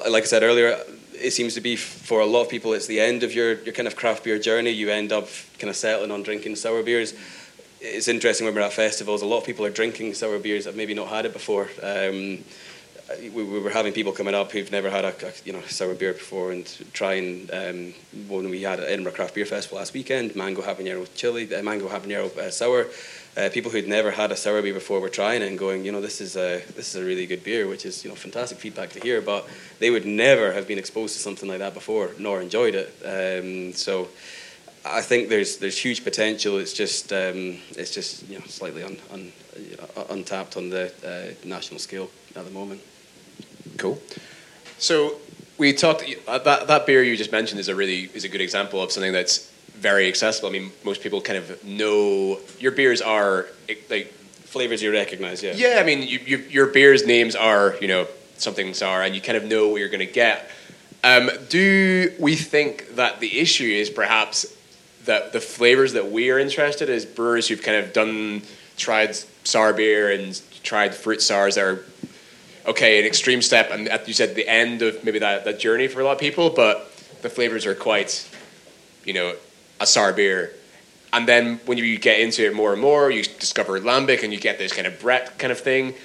[0.09, 0.79] like I said earlier,
[1.13, 3.73] it seems to be for a lot of people, it's the end of your, your
[3.73, 4.71] kind of craft beer journey.
[4.71, 5.27] You end up
[5.59, 7.13] kind of settling on drinking sour beers
[7.79, 9.21] it's interesting when we're at festivals.
[9.21, 11.69] A lot of people are drinking sour beers that maybe not had it before.
[11.83, 12.43] Um,
[13.21, 15.93] we, we, were having people coming up who've never had a, a you know sour
[15.95, 17.49] beer before and trying.
[17.53, 17.93] Um,
[18.27, 22.35] when we had Edinburgh Craft Beer Festival last weekend, mango habanero chili, uh, mango habanero
[22.37, 22.87] uh, sour.
[23.37, 25.91] Uh, people who'd never had a sour beer before were trying it and going, you
[25.91, 28.57] know, this is a this is a really good beer, which is you know fantastic
[28.57, 29.21] feedback to hear.
[29.21, 29.47] But
[29.79, 32.89] they would never have been exposed to something like that before, nor enjoyed it.
[33.05, 34.09] Um, so
[34.91, 36.57] I think there's there's huge potential.
[36.57, 39.31] It's just um, it's just you know slightly un, un,
[39.95, 42.81] uh, untapped on the uh, national scale at the moment.
[43.77, 43.99] Cool.
[44.77, 45.17] So
[45.57, 48.41] we talked uh, that that beer you just mentioned is a really is a good
[48.41, 50.49] example of something that's very accessible.
[50.49, 53.47] I mean, most people kind of know your beers are
[53.89, 55.43] like flavors you recognize.
[55.43, 55.53] Yeah.
[55.55, 59.21] Yeah, I mean, you, you, your beers names are you know something sour, and you
[59.21, 60.49] kind of know what you're going to get.
[61.03, 64.56] Um, do we think that the issue is perhaps
[65.07, 68.43] that the flavors that we are interested in as brewers who've kind of done
[68.77, 71.83] tried sour beer and tried fruit sours that are
[72.67, 76.01] okay an extreme step and you said the end of maybe that, that journey for
[76.01, 76.91] a lot of people but
[77.21, 78.29] the flavors are quite
[79.03, 79.33] you know
[79.79, 80.53] a sour beer.
[81.13, 84.39] And then when you get into it more and more you discover lambic and you
[84.39, 85.95] get this kind of Brett kind of thing.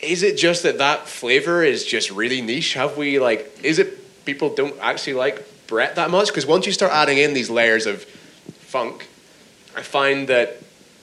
[0.00, 2.74] Is it just that that flavor is just really niche?
[2.74, 6.72] Have we like is it people don't actually like Brett that much because once you
[6.72, 9.08] start adding in these layers of funk,
[9.76, 10.62] I find that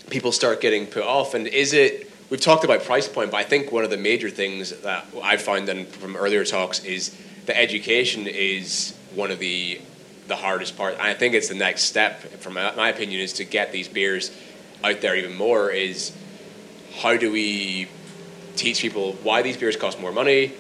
[0.10, 1.34] people start getting put off.
[1.34, 2.12] And is it?
[2.30, 5.36] We've talked about price point, but I think one of the major things that I
[5.36, 7.14] found in, from earlier talks is
[7.46, 9.82] the education is one of the
[10.28, 10.98] the hardest part.
[11.00, 14.32] I think it's the next step, from my opinion, is to get these beers
[14.84, 15.72] out there even more.
[15.72, 16.16] Is
[17.00, 17.90] how do we
[18.56, 20.54] teach people why these beers cost more money,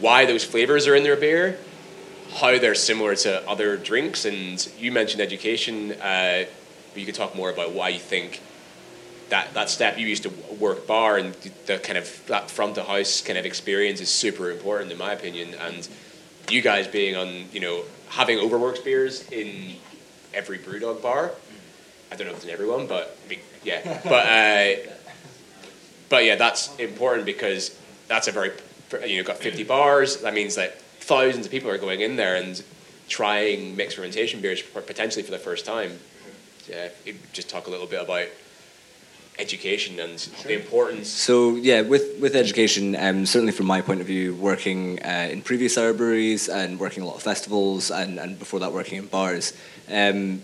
[0.00, 1.58] why those flavors are in their beer,
[2.34, 4.24] how they're similar to other drinks.
[4.24, 5.92] And you mentioned education.
[5.92, 6.44] Uh,
[6.94, 8.40] you could talk more about why you think
[9.30, 11.34] that, that step you used to work bar and
[11.66, 15.12] the kind of that front of house kind of experience is super important in my
[15.12, 15.54] opinion.
[15.54, 15.88] And
[16.50, 19.74] you guys being on, you know, having Overworks beers in
[20.32, 21.32] every BrewDog bar.
[22.12, 23.16] I don't know if it's in everyone, but
[23.64, 24.92] yeah, but uh,
[26.08, 27.76] but yeah, that's important because
[28.06, 28.52] that's a very
[29.06, 30.18] you know got 50 bars.
[30.18, 32.62] That means that thousands of people are going in there and
[33.08, 35.98] trying mixed fermentation beers potentially for the first time.
[36.68, 36.88] Yeah,
[37.32, 38.28] just talk a little bit about
[39.38, 40.48] education and sure.
[40.48, 41.08] the importance.
[41.08, 45.42] So yeah, with with education, um, certainly from my point of view, working uh, in
[45.42, 49.06] previous sour breweries and working a lot of festivals, and, and before that working in
[49.06, 49.52] bars,
[49.92, 50.42] um,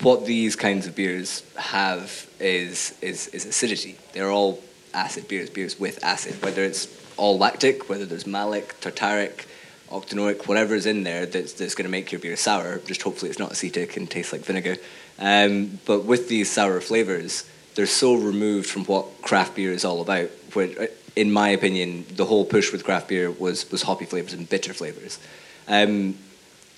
[0.00, 3.98] what these kinds of beers have is is is acidity.
[4.14, 4.60] They're all
[4.94, 6.88] acid beers, beers with acid, whether it's
[7.18, 9.46] all lactic, whether there's malic, tartaric,
[9.90, 12.78] octanoic, whatever is in there that's, that's going to make your beer sour.
[12.80, 14.76] Just hopefully it's not acetic and tastes like vinegar.
[15.18, 20.00] Um, but with these sour flavors, they're so removed from what craft beer is all
[20.00, 20.30] about.
[20.52, 20.86] Where, uh,
[21.16, 24.72] in my opinion, the whole push with craft beer was was hoppy flavors and bitter
[24.72, 25.18] flavors.
[25.66, 26.16] Um,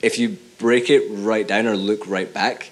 [0.03, 2.71] if you break it right down or look right back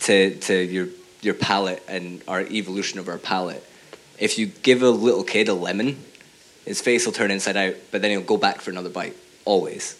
[0.00, 0.88] to to your
[1.20, 3.64] your palate and our evolution of our palate,
[4.18, 5.98] if you give a little kid a lemon,
[6.64, 9.98] his face will turn inside out, but then he'll go back for another bite always.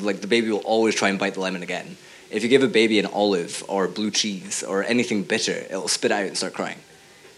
[0.00, 1.96] Like the baby will always try and bite the lemon again
[2.32, 6.10] if you give a baby an olive or blue cheese or anything bitter, it'll spit
[6.10, 6.78] out and start crying.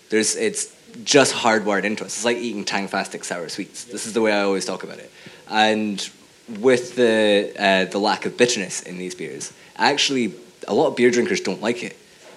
[0.08, 2.16] There's, it's just hardwired into us.
[2.16, 3.84] It's like eating Tangfastic sour sweets.
[3.84, 5.10] This is the way I always talk about it.
[5.50, 6.08] And
[6.60, 10.34] with the, uh, the lack of bitterness in these beers, actually,
[10.68, 11.96] a lot of beer drinkers don't like it.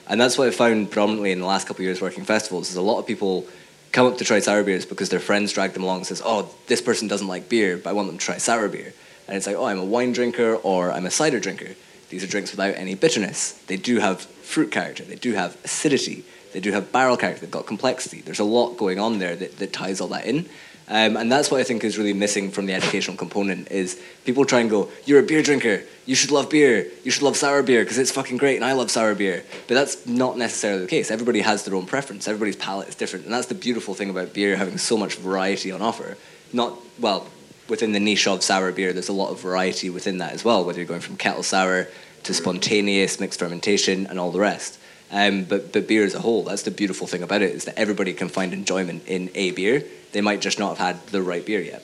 [0.09, 2.75] And that's what I found predominantly in the last couple of years working festivals, is
[2.75, 3.45] a lot of people
[3.91, 6.53] come up to try sour beers because their friends drag them along and says, oh,
[6.67, 8.93] this person doesn't like beer, but I want them to try sour beer.
[9.27, 11.75] And it's like, oh, I'm a wine drinker or I'm a cider drinker.
[12.09, 13.53] These are drinks without any bitterness.
[13.67, 16.23] They do have fruit character, they do have acidity,
[16.53, 18.21] they do have barrel character, they've got complexity.
[18.21, 20.47] There's a lot going on there that, that ties all that in.
[20.89, 24.45] Um, and that's what I think is really missing from the educational component is people
[24.45, 27.61] try and go, you're a beer drinker, you should love beer, you should love sour
[27.61, 29.43] beer because it's fucking great and I love sour beer.
[29.67, 31.11] But that's not necessarily the case.
[31.11, 32.25] Everybody has their own preference.
[32.25, 33.25] Everybody's palate is different.
[33.25, 36.15] And that's the beautiful thing about beer having so much variety on offer.
[36.53, 37.27] Not, well,
[37.67, 40.63] within the niche of sour beer, there's a lot of variety within that as well,
[40.63, 41.89] whether you're going from kettle sour
[42.23, 44.79] to spontaneous mixed fermentation and all the rest.
[45.11, 47.79] Um, but, but beer as a whole, that's the beautiful thing about it, is that
[47.79, 49.83] everybody can find enjoyment in a beer.
[50.11, 51.83] They might just not have had the right beer yet.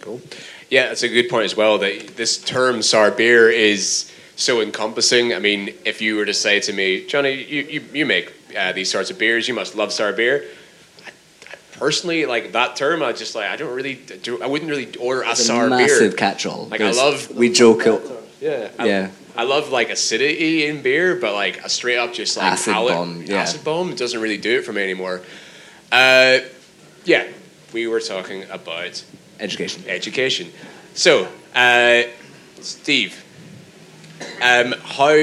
[0.00, 0.20] Cool.
[0.68, 1.78] Yeah, that's a good point as well.
[1.78, 5.32] That this term sour beer is so encompassing.
[5.32, 8.72] I mean, if you were to say to me, Johnny, you, you, you make uh,
[8.72, 10.44] these sorts of beers, you must love sour beer
[11.78, 14.42] personally, like that term, I just like I don't really do.
[14.42, 16.00] I wouldn't really order a sour a massive beer.
[16.00, 16.66] Massive catch-all.
[16.66, 17.30] Like I love.
[17.30, 17.84] We joke.
[18.40, 18.70] Yeah.
[18.78, 19.10] I, yeah.
[19.38, 22.94] I love like acidity in beer, but like a straight up just like acid palate,
[22.94, 23.22] bomb.
[23.22, 23.42] Yeah.
[23.42, 25.22] Acid bomb doesn't really do it for me anymore.
[25.92, 26.40] Uh,
[27.04, 27.24] yeah,
[27.72, 29.04] we were talking about
[29.38, 29.84] education.
[29.86, 30.50] Education.
[30.94, 32.02] So, uh,
[32.60, 33.24] Steve,
[34.42, 35.14] um, how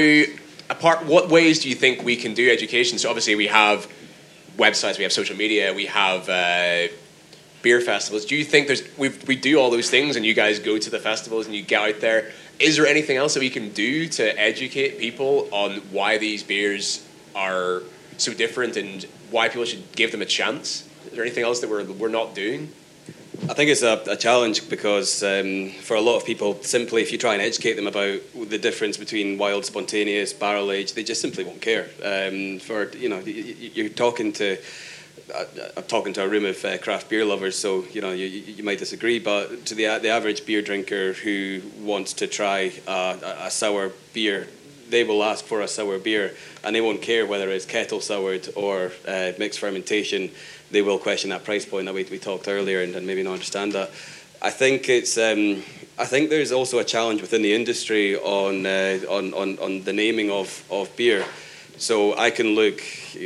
[0.70, 1.04] apart?
[1.04, 2.96] What ways do you think we can do education?
[2.96, 3.86] So obviously we have
[4.56, 6.26] websites, we have social media, we have.
[6.26, 6.90] Uh,
[7.62, 8.24] beer festivals.
[8.24, 10.88] Do you think there's we we do all those things, and you guys go to
[10.88, 12.30] the festivals and you get out there?
[12.58, 17.06] Is there anything else that we can do to educate people on why these beers
[17.34, 17.82] are
[18.16, 20.88] so different and why people should give them a chance?
[21.06, 22.72] Is there anything else that we're we're not doing?
[23.48, 27.12] I think it's a, a challenge because um, for a lot of people, simply if
[27.12, 31.20] you try and educate them about the difference between wild, spontaneous, barrel aged, they just
[31.20, 31.90] simply won't care.
[32.02, 34.56] Um, for you know, you're talking to
[35.76, 38.62] I'm talking to a room of uh, craft beer lovers, so you know you, you
[38.62, 43.46] might disagree, but to the the average beer drinker who wants to try uh, a,
[43.46, 44.46] a sour beer,
[44.88, 48.48] they will ask for a sour beer, and they won't care whether it's kettle soured
[48.54, 50.30] or uh, mixed fermentation.
[50.70, 53.32] They will question that price point that we, we talked earlier, and, and maybe not
[53.32, 53.90] understand that.
[54.42, 55.18] I think it's.
[55.18, 55.62] Um,
[55.98, 59.92] I think there's also a challenge within the industry on uh, on, on on the
[59.92, 61.24] naming of of beer
[61.78, 62.80] so I can look,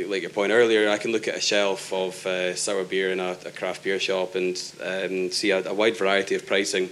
[0.07, 3.19] like your point earlier, I can look at a shelf of uh, sour beer in
[3.19, 6.89] a, a, craft beer shop and um, see a, a, wide variety of pricing,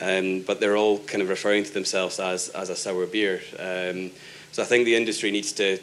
[0.00, 3.40] um, but they're all kind of referring to themselves as, as a sour beer.
[3.58, 4.12] Um,
[4.52, 5.78] so I think the industry needs to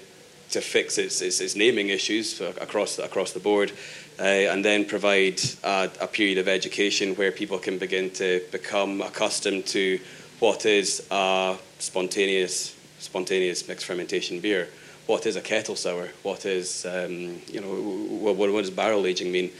[0.49, 3.71] to fix its, its, its naming issues across across the board,
[4.19, 9.01] uh, and then provide a, a period of education where people can begin to become
[9.01, 9.99] accustomed to
[10.39, 14.69] what is a spontaneous spontaneous mixed fermentation beer
[15.07, 16.09] what is a kettle sour?
[16.23, 19.51] What is, um, you know, what, what does barrel aging mean?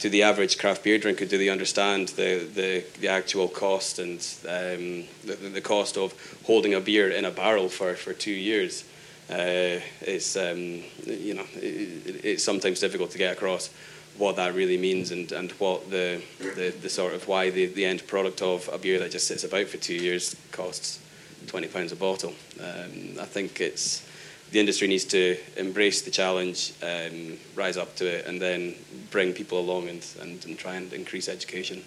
[0.00, 4.18] to the average craft beer drinker, do they understand the, the, the actual cost and
[4.48, 8.84] um, the, the cost of holding a beer in a barrel for, for two years?
[9.30, 13.70] Uh, it's um, you know it, it's sometimes difficult to get across
[14.18, 17.84] what that really means and, and what the, the, the sort of why the, the
[17.84, 20.98] end product of a beer that just sits about for two years costs
[21.46, 22.34] twenty pounds a bottle.
[22.58, 24.04] Um, I think it's
[24.52, 28.74] the industry needs to embrace the challenge, um, rise up to it, and then
[29.10, 31.84] bring people along and, and, and try and increase education.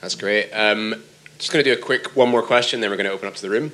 [0.00, 0.50] That's great.
[0.52, 1.02] Um,
[1.38, 3.34] just going to do a quick one more question, then we're going to open up
[3.34, 3.72] to the room.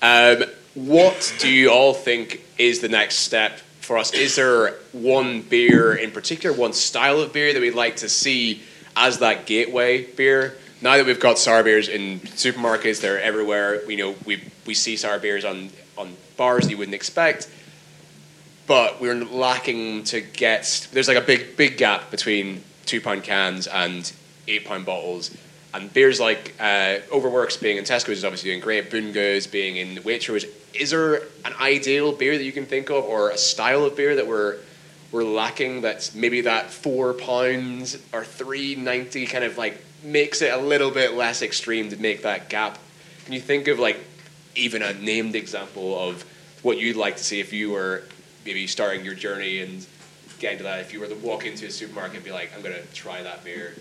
[0.00, 0.44] Um,
[0.74, 4.12] what do you all think is the next step for us?
[4.14, 8.62] Is there one beer in particular, one style of beer that we'd like to see
[8.96, 10.56] as that gateway beer?
[10.80, 13.82] Now that we've got sour beers in supermarkets, they're everywhere.
[13.86, 17.48] We know we we see sour beers on on bars you wouldn't expect,
[18.66, 20.88] but we're lacking to get.
[20.92, 24.12] There's like a big big gap between two pound cans and
[24.48, 25.36] eight pound bottles.
[25.74, 28.90] And beers like uh, Overworks being in Tesco's is obviously doing great.
[28.90, 30.46] Bungo's being in Waitrose.
[30.74, 34.14] Is there an ideal beer that you can think of, or a style of beer
[34.16, 34.58] that we're
[35.10, 35.80] we're lacking?
[35.80, 40.90] That's maybe that four pounds or three ninety kind of like makes it a little
[40.90, 42.78] bit less extreme to make that gap.
[43.24, 43.98] Can you think of like
[44.54, 46.24] even a named example of
[46.62, 48.04] what you'd like to see if you were
[48.44, 49.86] maybe starting your journey and
[50.38, 50.80] getting to that?
[50.80, 53.22] If you were to walk into a supermarket and be like, I'm going to try
[53.22, 53.74] that beer.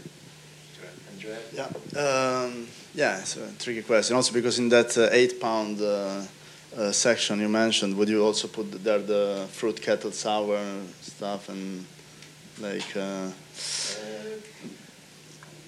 [1.54, 1.68] Yeah,
[2.00, 4.16] um, yeah, it's a tricky question.
[4.16, 6.24] Also, because in that uh, eight-pound uh,
[6.76, 10.60] uh, section you mentioned, would you also put there the fruit kettle sour
[11.02, 11.86] stuff and
[12.60, 12.96] like?
[12.96, 13.30] Uh,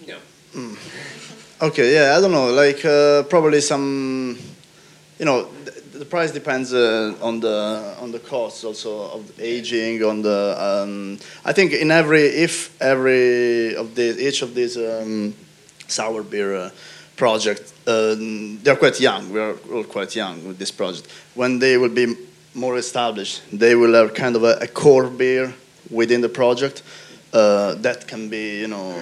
[0.08, 0.18] no.
[0.56, 0.78] Mm.
[1.62, 2.51] Okay, yeah, I don't know.
[2.51, 4.38] Like uh, probably some,
[5.24, 10.03] you know, the, the price depends uh, on the on the costs also of aging.
[10.03, 15.34] On the, um, I think in every if every of each of these um,
[15.88, 16.69] sour beer uh,
[17.15, 18.15] project, uh,
[18.63, 19.32] they're quite young.
[19.32, 21.07] We are all quite young with this project.
[21.36, 22.17] When they will be
[22.53, 25.53] more established, they will have kind of a, a core beer
[25.89, 26.84] within the project
[27.32, 28.93] uh, that can be, you know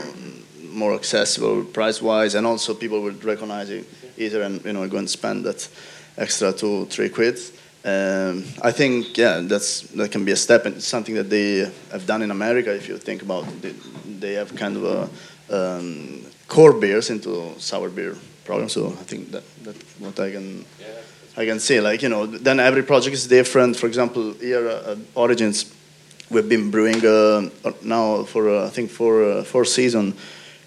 [0.71, 3.85] more accessible price wise, and also people will recognize it
[4.17, 5.67] easier and you know go and spend that
[6.21, 7.37] extra two three quid.
[7.83, 12.05] Um, I think yeah, that's that can be a step and something that they have
[12.05, 12.73] done in America.
[12.73, 13.75] If you think about it,
[14.21, 15.09] they have kind of a
[15.49, 18.15] um, core beers into sour beer
[18.45, 18.69] program.
[18.69, 20.65] So I think that that's what I can.
[21.37, 23.77] I can see, like you know, then every project is different.
[23.77, 25.73] For example, here uh, Origins,
[26.29, 27.49] we've been brewing uh,
[27.81, 30.13] now for uh, I think for uh, four season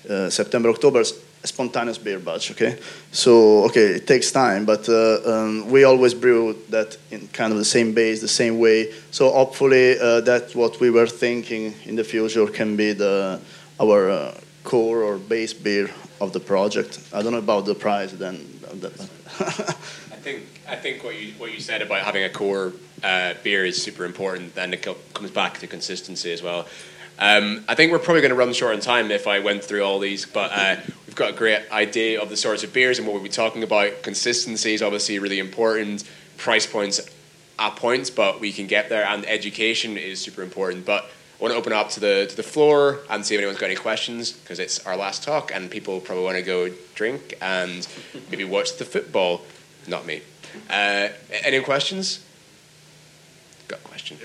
[0.09, 1.05] uh, September, October,
[1.47, 2.51] spontaneous beer batch.
[2.51, 2.79] Okay,
[3.13, 7.59] so okay, it takes time, but uh, um, we always brew that in kind of
[7.59, 8.93] the same base, the same way.
[9.11, 13.41] So hopefully, uh, that's what we were thinking in the future can be the
[13.81, 14.35] our uh,
[14.65, 15.91] core or base beer
[16.21, 17.01] of the project.
[17.13, 18.49] I don't know about the price then.
[18.75, 22.73] I think I think what you what you said about having a core
[23.03, 24.55] uh, beer is super important.
[24.55, 26.67] Then it comes back to consistency as well.
[27.19, 29.83] Um, I think we're probably going to run short on time if I went through
[29.83, 33.07] all these, but uh, we've got a great idea of the sorts of beers and
[33.07, 34.03] what we'll be talking about.
[34.03, 36.05] Consistency is obviously really important.
[36.37, 37.01] Price points
[37.59, 40.85] at points, but we can get there, and education is super important.
[40.85, 43.59] But I want to open up to the to the floor and see if anyone's
[43.59, 47.35] got any questions because it's our last talk, and people probably want to go drink
[47.41, 47.87] and
[48.31, 49.43] maybe watch the football.
[49.87, 50.23] Not me.
[50.69, 51.09] Uh,
[51.45, 52.25] any questions?
[53.69, 54.19] Got a question.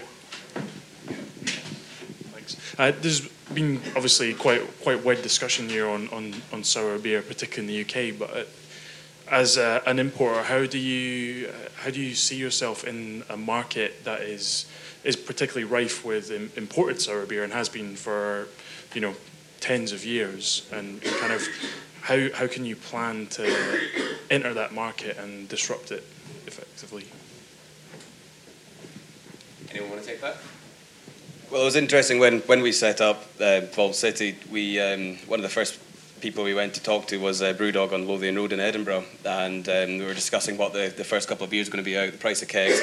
[2.79, 7.77] Uh, there's been obviously quite quite wide discussion here on, on, on sour beer, particularly
[7.77, 8.17] in the UK.
[8.17, 8.43] But uh,
[9.29, 14.05] as a, an importer, how do you how do you see yourself in a market
[14.05, 14.65] that is
[15.03, 18.47] is particularly rife with imported sour beer and has been for
[18.93, 19.13] you know
[19.59, 20.65] tens of years?
[20.71, 21.45] And kind of
[22.03, 23.79] how how can you plan to
[24.31, 26.05] enter that market and disrupt it
[26.47, 27.07] effectively?
[29.69, 30.37] Anyone want to take that?
[31.51, 34.37] Well, it was interesting when, when we set up uh, Vault City.
[34.51, 35.79] We um, one of the first
[36.21, 39.67] people we went to talk to was uh, Brewdog on Lothian Road in Edinburgh, and
[39.67, 41.97] um, we were discussing what the, the first couple of beers were going to be
[41.97, 42.79] out, the price of kegs,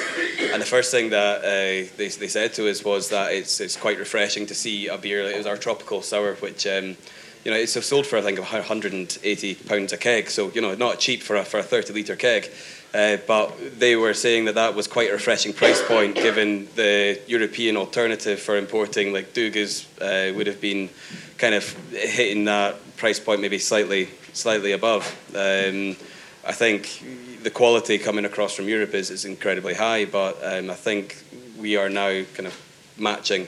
[0.53, 3.77] and the first thing that uh, they, they said to us was that it's it's
[3.77, 5.23] quite refreshing to see a beer.
[5.23, 6.67] It was our tropical sour, which.
[6.67, 6.97] Um,
[7.45, 10.99] you know, it's sold for I think 180 pounds a keg, so you know, not
[10.99, 12.51] cheap for a for a 30 litre keg.
[12.95, 17.20] Uh, but they were saying that that was quite a refreshing price point given the
[17.26, 20.89] European alternative for importing, like Dugges, uh, would have been
[21.37, 25.05] kind of hitting that price point maybe slightly slightly above.
[25.34, 25.97] Um,
[26.45, 27.03] I think
[27.43, 31.22] the quality coming across from Europe is, is incredibly high, but um, I think
[31.59, 32.55] we are now kind of
[32.97, 33.47] matching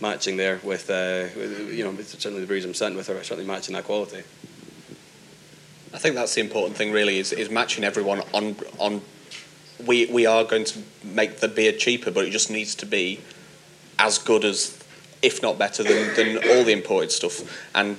[0.00, 1.28] matching there with, uh,
[1.70, 4.24] you know certainly the brews I'm sent with are certainly matching that quality.
[5.94, 9.02] I think that's the important thing, really, is, is matching everyone on on.
[9.86, 13.20] We we are going to make the beer cheaper, but it just needs to be
[13.98, 14.82] as good as,
[15.20, 17.42] if not better than, than all the imported stuff.
[17.74, 17.96] And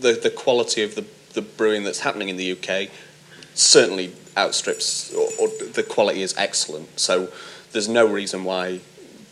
[0.00, 1.04] the the quality of the
[1.34, 2.90] the brewing that's happening in the UK
[3.54, 6.98] certainly outstrips, or, or the quality is excellent.
[6.98, 7.30] So
[7.72, 8.80] there's no reason why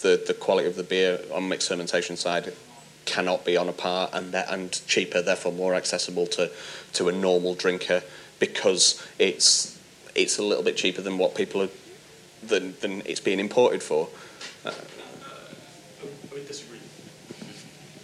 [0.01, 2.53] the the quality of the beer on mixed fermentation side
[3.09, 6.51] cannot be on a par and and cheaper, therefore more accessible to
[6.93, 8.03] to a normal drinker
[8.39, 9.79] because it's
[10.15, 11.71] it's a little bit cheaper than what people are
[12.43, 14.09] than than it's being imported for.
[14.65, 16.79] Uh, I would disagree.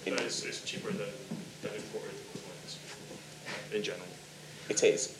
[0.06, 1.12] It's cheaper than,
[1.62, 2.78] than imported equivalents
[3.72, 4.08] in general.
[4.68, 5.16] it is.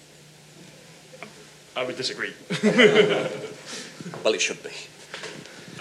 [1.76, 2.32] I would disagree.
[4.22, 4.70] Well, it should be.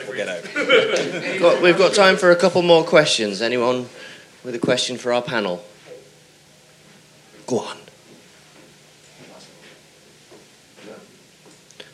[0.07, 1.39] We'll get out.
[1.39, 3.41] Got, we've got time for a couple more questions.
[3.41, 3.87] Anyone
[4.43, 5.63] with a question for our panel?
[7.47, 7.77] Go on.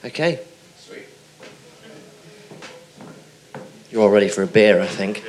[0.05, 0.39] Okay.
[0.77, 1.05] Sweet.
[3.91, 5.23] You're all ready for a beer, I think.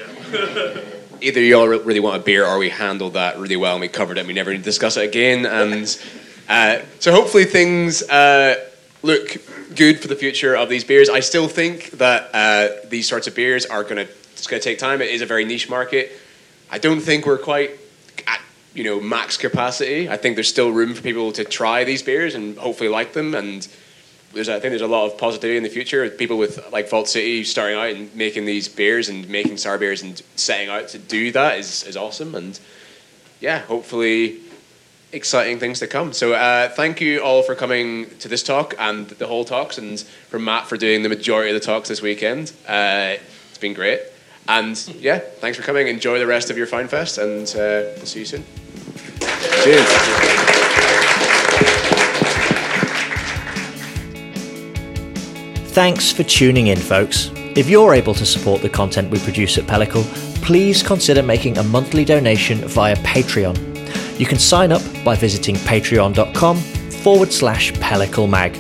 [1.21, 3.81] either you all re- really want a beer or we handled that really well and
[3.81, 5.45] we covered it and we never need to discuss it again.
[5.45, 5.99] And
[6.49, 8.70] uh, so hopefully things uh,
[9.03, 9.37] look
[9.75, 11.09] good for the future of these beers.
[11.09, 14.65] I still think that uh, these sorts of beers are going to it's going to
[14.65, 15.03] take time.
[15.03, 16.13] It is a very niche market.
[16.71, 17.73] I don't think we're quite
[18.27, 18.41] at
[18.75, 20.09] you know max capacity.
[20.09, 23.35] I think there's still room for people to try these beers and hopefully like them
[23.35, 23.67] and
[24.33, 26.09] there's I think there's a lot of positivity in the future.
[26.09, 30.03] People with like Vault City starting out and making these beers and making sour beers
[30.03, 32.35] and setting out to do that is is awesome.
[32.35, 32.59] And
[33.41, 34.41] yeah, hopefully
[35.13, 36.13] exciting things to come.
[36.13, 40.01] So uh, thank you all for coming to this talk and the whole talks, and
[40.01, 42.53] for Matt for doing the majority of the talks this weekend.
[42.67, 43.17] Uh,
[43.49, 44.01] it's been great.
[44.49, 45.87] And yeah, thanks for coming.
[45.89, 48.45] Enjoy the rest of your Fyne Fest, and uh, we'll see you soon.
[49.63, 49.87] Cheers.
[55.73, 57.31] Thanks for tuning in, folks.
[57.57, 60.05] If you're able to support the content we produce at Pellicle,
[60.43, 63.70] please consider making a monthly donation via Patreon.
[64.21, 68.55] You can sign up by visiting patreon.com forward slash pelliclemag.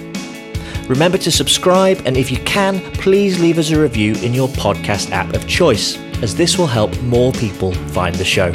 [0.89, 5.11] Remember to subscribe, and if you can, please leave us a review in your podcast
[5.11, 8.51] app of choice, as this will help more people find the show.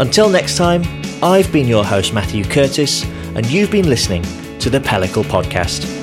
[0.00, 0.82] Until next time,
[1.22, 3.04] I've been your host, Matthew Curtis,
[3.36, 4.24] and you've been listening
[4.58, 5.99] to the Pellicle Podcast.